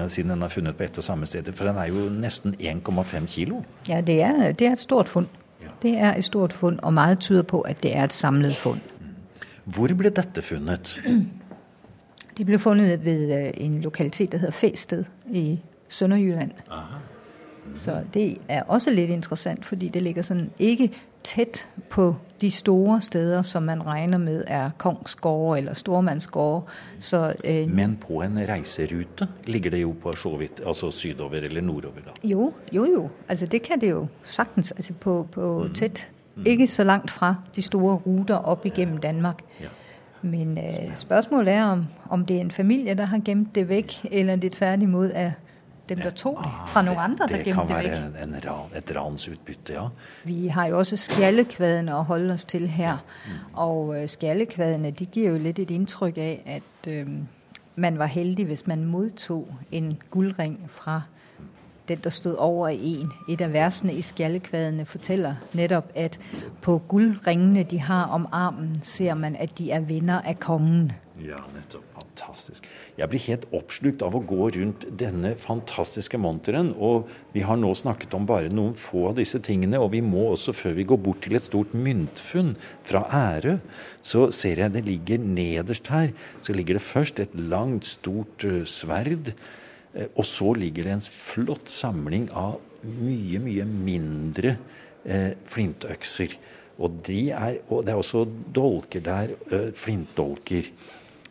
siden 0.09 0.31
den 0.33 0.43
er 0.43 0.49
funnet 0.49 0.77
på 0.77 0.87
ett 0.87 0.99
og 0.99 1.05
samme 1.05 1.27
sted? 1.29 1.51
For 1.53 1.69
den 1.69 1.77
er 1.77 1.91
jo 1.91 2.07
nesten 2.09 2.55
1,5 2.57 3.27
kilo. 3.29 3.63
Ja, 3.89 4.01
det 4.01 4.23
er, 4.23 4.53
det 4.53 4.67
er 4.67 4.73
et 4.73 4.81
stort 4.81 5.09
fund. 5.09 5.29
Det 5.83 5.93
er 5.99 6.15
et 6.15 6.25
stort 6.25 6.53
fund, 6.53 6.79
og 6.83 6.95
meget 6.95 7.19
tyder 7.19 7.43
på, 7.43 7.61
at 7.61 7.83
det 7.83 7.97
er 7.97 8.05
et 8.05 8.13
samlet 8.13 8.57
fund. 8.57 8.81
Hvor 9.65 9.95
ble 9.95 10.11
dette 10.11 10.43
funnet? 10.43 11.01
Det 12.37 12.47
ble 12.47 12.59
funnet 12.59 13.05
ved 13.05 13.37
øh, 13.39 13.51
en 13.57 13.81
lokalitet, 13.81 14.33
der 14.33 14.39
hedder 14.39 14.53
Fæsted 14.53 15.05
i 15.31 15.61
Sønderjylland. 15.89 16.51
Så 17.75 18.01
det 18.15 18.39
er 18.49 18.63
også 18.63 18.91
litt 18.91 19.11
interessant, 19.11 19.67
fordi 19.67 19.89
det 19.89 20.03
ligger 20.03 20.23
sånn 20.23 20.47
ikke 20.59 20.89
tæt 21.25 21.69
på 21.91 22.17
de 22.41 22.51
store 22.51 23.01
steder, 23.01 23.43
som 23.43 23.63
man 23.63 23.87
regner 23.87 24.19
med 24.19 24.45
er 24.47 24.71
kongsgårde 24.79 25.59
eller 25.59 25.75
Stormannsgård. 25.75 26.69
Så 26.99 27.35
øh, 27.45 27.71
Men 27.71 27.97
på 27.97 28.23
en 28.23 28.49
reiserute 28.49 29.29
ligger 29.45 29.71
det 29.71 29.83
jo 29.83 29.95
på 30.03 30.13
så 30.13 30.37
vidt, 30.37 30.61
altså 30.67 30.91
sydover 30.91 31.35
eller 31.35 31.61
nordover, 31.61 31.95
da. 31.95 32.29
jo, 32.29 32.53
jo, 32.73 32.85
jo. 32.85 33.09
Altså 33.29 33.47
det 33.47 33.63
kan 33.63 33.81
det 33.81 33.91
jo 33.91 34.07
sagtens, 34.25 34.73
altså 34.73 34.93
på, 34.93 35.27
på 35.33 35.69
tæt. 35.75 36.09
Ikke 36.47 36.67
så 36.67 36.85
langt 36.85 37.11
fra 37.11 37.35
de 37.57 37.63
store 37.63 37.97
ruter 37.97 38.35
op 38.35 38.67
igennem 38.67 38.99
Danmark. 38.99 39.43
Ja. 39.61 39.67
Men 40.23 40.59
øh, 40.59 40.97
spørgsmålet 40.97 41.55
er, 41.55 41.65
om, 41.65 41.85
om 42.11 42.27
det 42.27 42.37
er 42.37 42.41
en 42.41 42.51
familie, 42.51 42.95
der 42.95 43.05
har 43.05 43.21
gemt 43.25 43.55
det 43.55 43.69
væk, 43.69 44.01
eller 44.11 44.37
det 44.37 44.53
tværtimod 44.53 45.11
er 45.15 45.33
dem, 45.93 46.03
der 46.05 46.15
tog 46.17 46.41
det 46.43 46.51
fra 46.73 46.83
noen 46.87 46.99
andre, 47.05 47.27
det, 47.31 47.39
Det 47.43 47.47
gemte 47.47 47.61
kan 47.61 47.69
det 47.69 47.77
væk. 47.77 47.91
være 47.93 48.23
en, 48.25 48.35
en 48.35 48.41
ran, 48.47 48.73
et 48.81 48.93
ransutbytte, 48.97 49.77
ja. 49.77 49.87
Vi 50.25 50.49
har 50.49 50.67
jo 50.73 50.79
også 50.81 50.97
skjaldekvadene 51.05 51.95
å 51.97 52.03
holde 52.09 52.35
oss 52.35 52.45
til 52.49 52.67
her. 52.73 52.99
Og 53.55 53.95
øh, 53.97 54.09
skjaldekvadene, 54.09 54.91
de 54.91 55.07
gir 55.07 55.31
jo 55.33 55.39
litt 55.39 55.59
et 55.63 55.71
inntrykk 55.71 56.19
av 56.19 56.57
at 56.59 56.91
øh, 56.93 57.09
man 57.77 57.99
var 57.99 58.07
heldig, 58.13 58.47
hvis 58.47 58.67
man 58.67 58.85
modtog 58.85 59.49
en 59.73 59.95
guldring 60.11 60.59
fra 60.69 61.03
den, 61.93 62.03
der 62.05 62.11
stod 62.11 62.37
over 62.37 62.69
i 62.69 62.95
en. 63.03 63.13
Et 63.29 63.41
av 63.45 63.53
versene 63.55 63.95
i 63.95 64.03
skjaldekvadene 64.03 64.87
forteller 64.89 65.41
netop, 65.55 65.93
at 65.95 66.19
på 66.65 66.81
guldringene, 66.89 67.65
de 67.69 67.79
har 67.81 68.11
om 68.15 68.27
armen, 68.33 68.81
ser 68.83 69.15
man, 69.15 69.37
at 69.37 69.57
de 69.59 69.71
er 69.71 69.87
venner 69.89 70.25
av 70.25 70.39
kongen. 70.41 70.93
Ja, 71.23 71.45
nettopp. 71.55 71.93
Fantastisk. 71.93 72.67
Jeg 72.99 73.09
blir 73.11 73.23
helt 73.25 73.45
oppslukt 73.57 74.03
av 74.05 74.15
å 74.17 74.23
gå 74.27 74.49
rundt 74.55 74.85
denne 75.01 75.33
fantastiske 75.41 76.19
monteren. 76.21 76.73
Og 76.77 77.09
vi 77.35 77.45
har 77.47 77.59
nå 77.61 77.73
snakket 77.79 78.15
om 78.17 78.27
bare 78.29 78.53
noen 78.53 78.75
få 78.79 79.09
av 79.11 79.17
disse 79.21 79.41
tingene. 79.45 79.81
Og 79.83 79.93
vi 79.95 80.03
må 80.05 80.29
også, 80.33 80.55
før 80.57 80.77
vi 80.79 80.87
går 80.89 81.01
bort 81.05 81.23
til 81.25 81.39
et 81.39 81.47
stort 81.47 81.75
myntfunn 81.77 82.55
fra 82.89 83.05
Ærø, 83.09 83.57
så 84.05 84.29
ser 84.35 84.63
jeg 84.63 84.75
det 84.75 84.85
ligger 84.89 85.25
nederst 85.25 85.93
her, 85.93 86.13
så 86.43 86.57
ligger 86.57 86.79
det 86.79 86.85
først 86.85 87.23
et 87.23 87.35
langt, 87.37 87.89
stort 87.89 88.47
eh, 88.49 88.63
sverd. 88.69 89.33
Eh, 89.95 90.09
Og 90.17 90.25
så 90.25 90.53
ligger 90.53 90.85
det 90.85 90.93
en 90.93 91.07
flott 91.07 91.71
samling 91.71 92.31
av 92.31 92.61
mye, 92.83 93.39
mye 93.39 93.65
mindre 93.65 94.57
eh, 95.05 95.33
flintøkser. 95.47 96.37
Og, 96.79 97.03
de 97.07 97.31
er, 97.31 97.61
og 97.69 97.85
det 97.87 97.93
er 97.93 98.01
også 98.01 98.27
dolker 98.55 99.01
der, 99.01 99.35
eh, 99.51 99.73
flintdolker. 99.75 100.71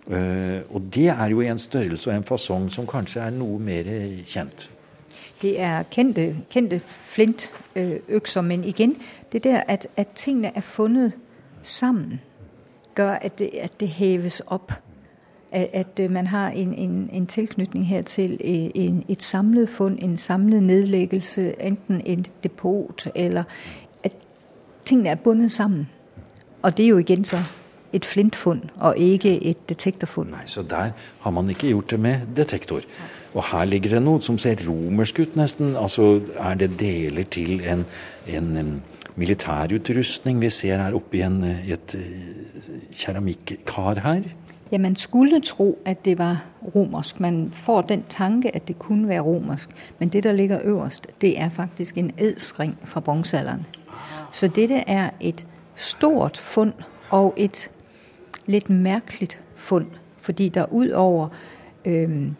Eh, 0.07 0.61
og 0.69 0.81
det 0.93 1.09
er 1.09 1.27
jo 1.29 1.41
i 1.41 1.47
en 1.47 1.59
størrelse 1.59 2.09
og 2.09 2.15
en 2.15 2.23
fasong 2.23 2.69
som 2.71 2.87
kanskje 2.87 3.21
er 3.21 3.33
noe 3.35 3.59
mer 3.59 3.87
eh, 3.87 4.21
kjent. 4.25 4.69
Det 5.41 5.59
er 5.59 5.83
kjente, 5.91 6.35
kjente 6.53 6.79
flintøkser, 6.85 8.41
men 8.41 8.63
igjen, 8.63 8.95
det 9.31 9.43
der, 9.43 9.63
at, 9.67 9.87
at 9.97 10.13
tingene 10.15 10.51
er 10.55 10.61
funnet 10.61 11.17
sammen, 11.61 12.21
gør, 12.95 13.17
at 13.21 13.41
at 13.41 13.79
det 13.79 13.87
heves 13.87 14.41
op. 14.47 14.71
At, 15.51 15.99
øh, 15.99 16.11
man 16.11 16.27
har 16.27 16.49
en, 16.49 16.73
en, 16.73 17.09
en 17.13 17.27
tilknytning 17.27 17.87
her 17.87 18.01
til 18.01 18.31
øh, 18.31 18.71
en, 18.75 19.03
et 19.07 19.23
samlet 19.23 19.69
fund, 19.69 19.97
en 20.01 20.17
samlet 20.17 20.63
nedleggelse, 20.63 21.53
enten 21.59 22.01
et 22.05 22.33
depot, 22.43 23.07
eller 23.15 23.43
at 24.03 24.11
tingene 24.85 25.09
er 25.09 25.15
bundet 25.15 25.51
sammen. 25.51 25.89
Og 26.61 26.77
det 26.77 26.85
er 26.85 26.89
jo 26.89 26.97
igen 26.97 27.23
så 27.23 27.37
et 27.93 28.05
flintfund, 28.05 28.61
og 28.79 28.97
ikke 28.97 29.43
et 29.43 29.69
detektorfund. 29.69 30.29
Nei, 30.29 30.45
Så 30.45 30.61
der 30.61 30.91
har 31.21 31.31
man 31.31 31.49
ikke 31.49 31.67
gjort 31.67 31.91
det 31.91 31.99
med 31.99 32.19
detektor. 32.35 32.81
Og 33.33 33.43
her 33.51 33.65
ligger 33.65 33.89
det 33.89 34.01
noe 34.03 34.21
som 34.21 34.37
ser 34.37 34.59
romersk 34.67 35.19
ut, 35.19 35.35
nesten. 35.39 35.75
Altså 35.79 36.21
er 36.39 36.53
det 36.59 36.79
deler 36.79 37.23
til 37.23 37.61
en, 37.63 37.85
en, 38.27 38.57
en 38.57 38.83
militærutrustning 39.15 40.41
vi 40.41 40.49
ser 40.49 40.77
her 40.83 40.95
oppe 40.95 41.17
i 41.17 41.21
en, 41.21 41.43
i 41.43 41.71
et 41.75 41.95
eh, 41.95 42.81
keramikkar 42.91 43.99
her? 44.03 44.27
Ja, 44.71 44.77
man 44.77 44.95
skulle 44.95 45.41
tro, 45.41 45.77
at 45.85 46.05
det 46.05 46.17
var 46.17 46.45
romersk. 46.75 47.19
Man 47.19 47.51
får 47.53 47.81
den 47.81 48.03
tanke, 48.09 48.55
at 48.55 48.67
det 48.67 48.79
kunne 48.79 49.07
være 49.07 49.19
romersk. 49.19 49.69
Men 49.99 50.09
det, 50.09 50.23
der 50.23 50.31
ligger 50.31 50.59
øverst, 50.63 51.07
det 51.21 51.39
er 51.39 51.49
faktisk 51.49 51.97
en 51.97 52.11
edsring 52.17 52.77
fra 52.83 52.99
bronzealderen. 52.99 53.65
Så 54.31 54.47
dette 54.47 54.75
er 54.75 55.09
et 55.19 55.45
stort 55.75 56.37
fund 56.37 56.73
og 57.09 57.33
et 57.37 57.71
litt 58.45 58.69
merkelig 58.69 59.29
fund, 59.55 59.85
fordi 60.19 60.49
der 60.49 60.65
utover 60.73 61.27
øh, 61.85 62.31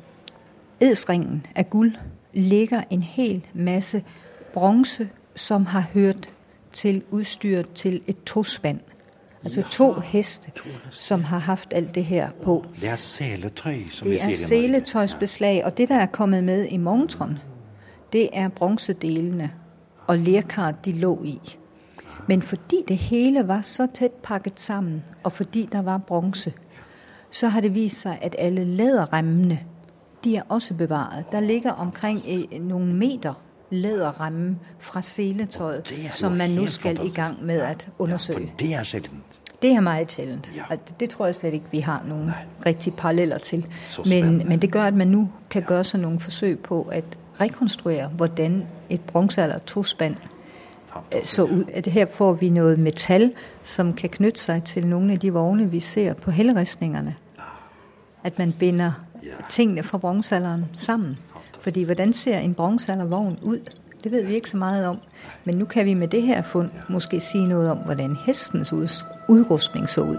edsringen 0.79 1.45
av 1.55 1.63
guld 1.63 1.95
ligger 2.33 2.81
en 2.89 3.03
hel 3.03 3.45
masse 3.53 4.03
bronze, 4.53 5.09
som 5.35 5.65
har 5.65 5.83
hørt 5.93 6.29
til 6.71 7.03
utstyret 7.11 7.73
til 7.73 8.01
et 8.07 8.23
tospand. 8.25 8.79
Altså 9.43 9.61
to 9.69 9.93
heste, 9.93 10.51
som 10.89 11.23
har 11.23 11.37
haft 11.39 11.73
alt 11.73 11.95
det 11.95 12.05
her 12.05 12.29
på. 12.43 12.65
Det 12.81 12.89
er 12.89 12.95
seletøy, 12.95 13.87
som 13.87 14.05
vi 14.07 14.13
Det 14.13 14.21
er 14.21 14.33
sier 14.33 14.57
i 14.57 14.67
Norge. 14.69 14.81
seletøysbeslag. 14.83 15.65
og 15.65 15.77
det, 15.77 15.89
der 15.89 15.95
er 15.95 16.05
kommet 16.05 16.43
med 16.43 16.65
i 16.65 16.77
montren, 16.77 17.37
det 18.13 18.29
er 18.33 18.47
bronzedelene 18.47 19.51
og 20.07 20.17
lerkaret 20.19 20.85
de 20.85 20.91
lå 20.91 21.23
i. 21.23 21.39
Men 22.27 22.41
fordi 22.41 22.83
det 22.87 22.97
hele 22.97 23.47
var 23.47 23.61
så 23.61 23.87
tæt 23.93 24.11
pakket 24.11 24.59
sammen, 24.59 25.03
og 25.23 25.31
fordi 25.31 25.69
der 25.71 25.81
var 25.81 25.97
bronze, 25.97 26.53
så 27.31 27.47
har 27.47 27.61
det 27.61 27.73
vist 27.73 28.01
seg 28.01 28.17
at 28.21 28.35
alle 28.39 28.65
læderremmene, 28.65 29.59
de 30.23 30.35
er 30.35 30.41
også 30.49 30.73
bevaret. 30.73 31.25
Der 31.31 31.39
ligger 31.39 31.71
omkring 31.71 32.21
noen 32.61 32.93
meter 32.93 33.33
læderremme 33.71 34.57
fra 34.79 35.01
seletøjet, 35.01 35.91
jo 35.91 36.09
som 36.11 36.31
man 36.31 36.49
nå 36.49 36.67
skal 36.67 36.99
i 37.05 37.09
gang 37.09 37.45
med 37.45 37.61
at 37.61 37.87
undersøge. 37.99 38.53
det 38.59 38.73
er 38.73 38.83
sjeldent. 38.83 39.23
Det 39.61 39.71
er 39.71 39.79
meget 39.79 40.11
sjældent. 40.11 40.51
Ja. 40.55 40.63
Og 40.69 40.77
det, 40.99 41.09
tror 41.09 41.25
jeg 41.25 41.35
slet 41.35 41.53
ikke, 41.53 41.65
vi 41.71 41.79
har 41.79 42.03
nogen 42.07 42.31
rigtige 42.65 42.95
paralleller 42.97 43.37
til. 43.37 43.65
Men, 44.05 44.37
men 44.47 44.61
det 44.61 44.71
gør, 44.71 44.83
at 44.83 44.93
man 44.93 45.07
nu 45.07 45.29
kan 45.49 45.63
gøre 45.63 45.83
sig 45.83 45.99
nogle 45.99 46.19
forsøg 46.19 46.59
på 46.59 46.87
at 46.91 47.03
rekonstruere, 47.41 48.07
hvordan 48.07 48.67
et 48.89 49.01
bronzealder 49.01 49.57
tospand 49.57 50.15
øh, 51.15 51.25
så 51.25 51.43
ud. 51.43 51.63
At 51.73 51.87
her 51.87 52.05
får 52.05 52.33
vi 52.33 52.49
noget 52.49 52.79
metal, 52.79 53.33
som 53.63 53.93
kan 53.93 54.09
knytte 54.09 54.39
sig 54.39 54.63
til 54.63 54.87
nogle 54.87 55.13
af 55.13 55.19
de 55.19 55.33
vogne, 55.33 55.71
vi 55.71 55.79
ser 55.79 56.13
på 56.13 56.31
helleristningerne. 56.31 57.15
At 58.23 58.39
man 58.39 58.53
binder 58.59 58.91
tingene 59.49 59.83
fra 59.83 59.97
bronzealderen 59.97 60.65
sammen. 60.73 61.17
Fordi 61.61 61.83
hvordan 61.83 62.13
ser 62.13 62.39
en 62.39 62.53
bronzealdervogn 62.53 63.39
ud? 63.41 63.59
Det 64.03 64.11
ved 64.11 64.25
vi 64.25 64.33
ikke 64.33 64.49
så 64.49 64.57
meget 64.57 64.87
om. 64.87 64.97
Men 65.45 65.55
nu 65.57 65.65
kan 65.65 65.85
vi 65.85 65.93
med 65.93 66.07
det 66.07 66.21
her 66.21 66.41
fund 66.41 66.69
måske 66.89 67.19
sige 67.19 67.47
noget 67.47 67.71
om, 67.71 67.77
hvordan 67.77 68.15
hestens 68.25 68.73
ud- 68.73 69.05
udrustning 69.29 69.89
så 69.89 70.01
ud. 70.01 70.17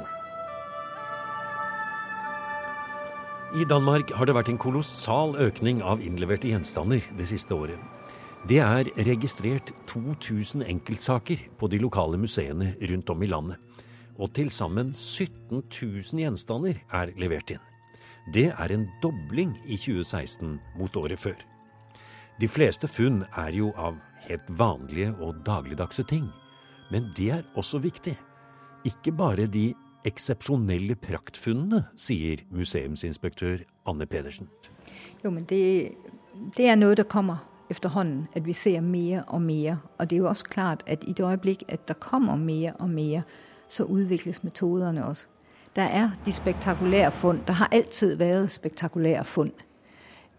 I 3.61 3.65
Danmark 3.69 4.11
har 4.17 4.25
det 4.25 4.35
vært 4.35 4.49
en 4.49 4.59
kolossal 4.59 5.35
økning 5.37 5.83
av 5.85 6.01
innleverte 6.01 6.49
gjenstander 6.49 7.03
det 7.19 7.27
siste 7.29 7.55
året. 7.55 7.83
Det 8.49 8.59
er 8.59 8.89
registrert 9.07 9.73
2000 9.87 10.65
enkeltsaker 10.67 11.43
på 11.59 11.69
de 11.69 11.79
lokale 11.79 12.19
museene 12.19 12.73
rundt 12.81 13.11
om 13.11 13.23
i 13.23 13.27
landet. 13.27 13.57
Og 14.19 14.33
til 14.33 14.51
sammen 14.51 14.95
17 14.95 15.63
000 15.83 16.03
gjenstander 16.23 16.81
er 16.93 17.13
levert 17.19 17.51
inn. 17.51 17.72
Det 18.31 18.53
er 18.55 18.73
en 18.73 18.87
dobling 19.03 19.57
i 19.67 19.77
2016 19.77 20.61
mot 20.79 20.97
året 20.97 21.19
før. 21.19 21.39
De 22.41 22.49
fleste 22.49 22.89
funn 22.89 23.25
er 23.37 23.51
jo 23.57 23.73
av 23.77 23.99
helt 24.29 24.49
vanlige 24.59 25.11
og 25.19 25.43
dagligdagse 25.47 26.05
ting. 26.07 26.29
Men 26.91 27.11
det 27.17 27.31
er 27.31 27.43
også 27.59 27.81
viktig. 27.83 28.15
Ikke 28.87 29.13
bare 29.13 29.47
de 29.47 29.73
eksepsjonelle 30.07 30.97
praktfunnene, 30.99 31.85
sier 31.97 32.43
museumsinspektør 32.51 33.63
Anne 33.87 34.07
Pedersen. 34.07 34.49
Jo, 35.25 35.31
men 35.31 35.47
det, 35.51 35.95
det 36.57 36.69
er 36.69 36.79
noe 36.79 36.99
der 36.99 37.07
kommer 37.07 37.43
efterhånden, 37.71 38.27
at 38.35 38.47
vi 38.47 38.53
ser 38.53 38.81
mer 38.81 39.23
og 39.27 39.43
mer. 39.43 39.77
Og 39.99 40.11
det 40.11 40.17
er 40.17 40.25
jo 40.25 40.29
også 40.29 40.51
klart, 40.51 40.83
at 40.87 41.05
i 41.07 41.13
det 41.13 41.27
øyeblikk 41.27 41.65
at 41.69 41.89
der 41.89 41.95
kommer 41.95 42.37
mer 42.37 42.73
og 42.79 42.91
mer, 42.91 43.23
så 43.69 43.85
utvikles 43.85 44.43
metoderne 44.45 45.07
også. 45.07 45.27
Der 45.77 45.83
er 45.83 46.11
de 46.25 46.33
spektakulære 46.33 47.13
fund. 47.13 47.41
Der 47.47 47.53
har 47.53 47.69
alltid 47.73 48.17
været 48.17 48.51
spektakulære 48.51 49.25
fund. 49.25 49.51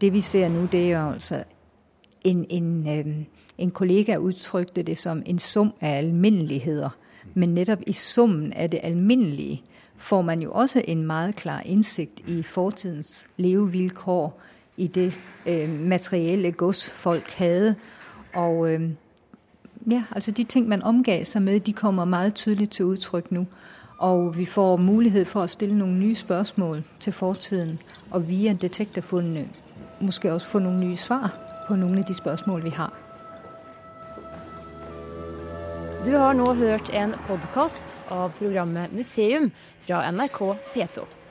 Det 0.01 0.13
vi 0.13 0.21
ser 0.21 0.49
nå, 0.49 0.65
det 0.65 0.91
er 0.91 1.01
jo 1.01 1.11
altså 1.11 1.43
en, 2.23 2.45
en, 2.49 2.87
øh, 2.99 3.15
en 3.57 3.71
kollega 3.71 4.17
uttrykte 4.17 4.83
det 4.83 4.97
som 4.97 5.23
en 5.25 5.39
sum 5.39 5.73
av 5.81 5.97
alminneligheter. 5.97 6.89
Men 7.33 7.49
nettopp 7.49 7.81
i 7.87 7.93
summen 7.93 8.53
av 8.53 8.67
det 8.67 8.79
alminnelige 8.83 9.63
får 9.97 10.21
man 10.21 10.41
jo 10.41 10.51
også 10.51 10.81
en 10.87 11.03
meget 11.03 11.35
klar 11.35 11.61
innsikt 11.65 12.19
i 12.27 12.43
fortidens 12.43 13.27
levevilkår, 13.37 14.41
i 14.77 14.87
det 14.87 15.13
øh, 15.45 15.69
materielle 15.69 16.51
gods 16.51 16.91
folk 16.91 17.31
hadde. 17.31 17.75
Og 18.33 18.73
øh, 18.73 18.89
ja, 19.91 20.03
altså 20.11 20.31
de 20.31 20.43
ting, 20.43 20.67
man 20.67 20.81
omgav 20.81 21.25
seg 21.25 21.41
med, 21.41 21.59
de 21.59 21.73
kommer 21.73 22.05
meget 22.05 22.33
tydelig 22.33 22.69
til 22.69 22.85
uttrykk 22.85 23.31
nu. 23.31 23.47
Og 23.97 24.37
vi 24.37 24.45
får 24.45 24.77
mulighed 24.77 25.25
for 25.25 25.41
at 25.41 25.49
stille 25.49 25.77
nogle 25.77 25.93
nye 25.93 26.15
spørsmål 26.15 26.83
til 26.99 27.13
fortiden, 27.13 27.79
og 28.11 28.27
via 28.27 28.53
detektorfundene 28.53 29.49
måske 30.01 30.33
også 30.33 30.47
få 30.47 30.59
nogle 30.59 30.79
nye 30.79 30.95
svar 30.95 31.37
på 31.67 31.75
nogle 31.75 31.99
af 31.99 32.05
de 32.05 32.13
spørsmål, 32.13 32.63
vi 32.63 32.69
har. 32.69 32.93
Du 36.05 36.11
har 36.11 36.33
nå 36.33 36.53
hørt 36.53 36.89
en 36.93 37.13
podkast 37.27 37.95
av 38.11 38.31
programmet 38.35 38.91
Museum 38.91 39.51
fra 39.79 40.11
NRK 40.11 40.41
P2. 40.75 41.22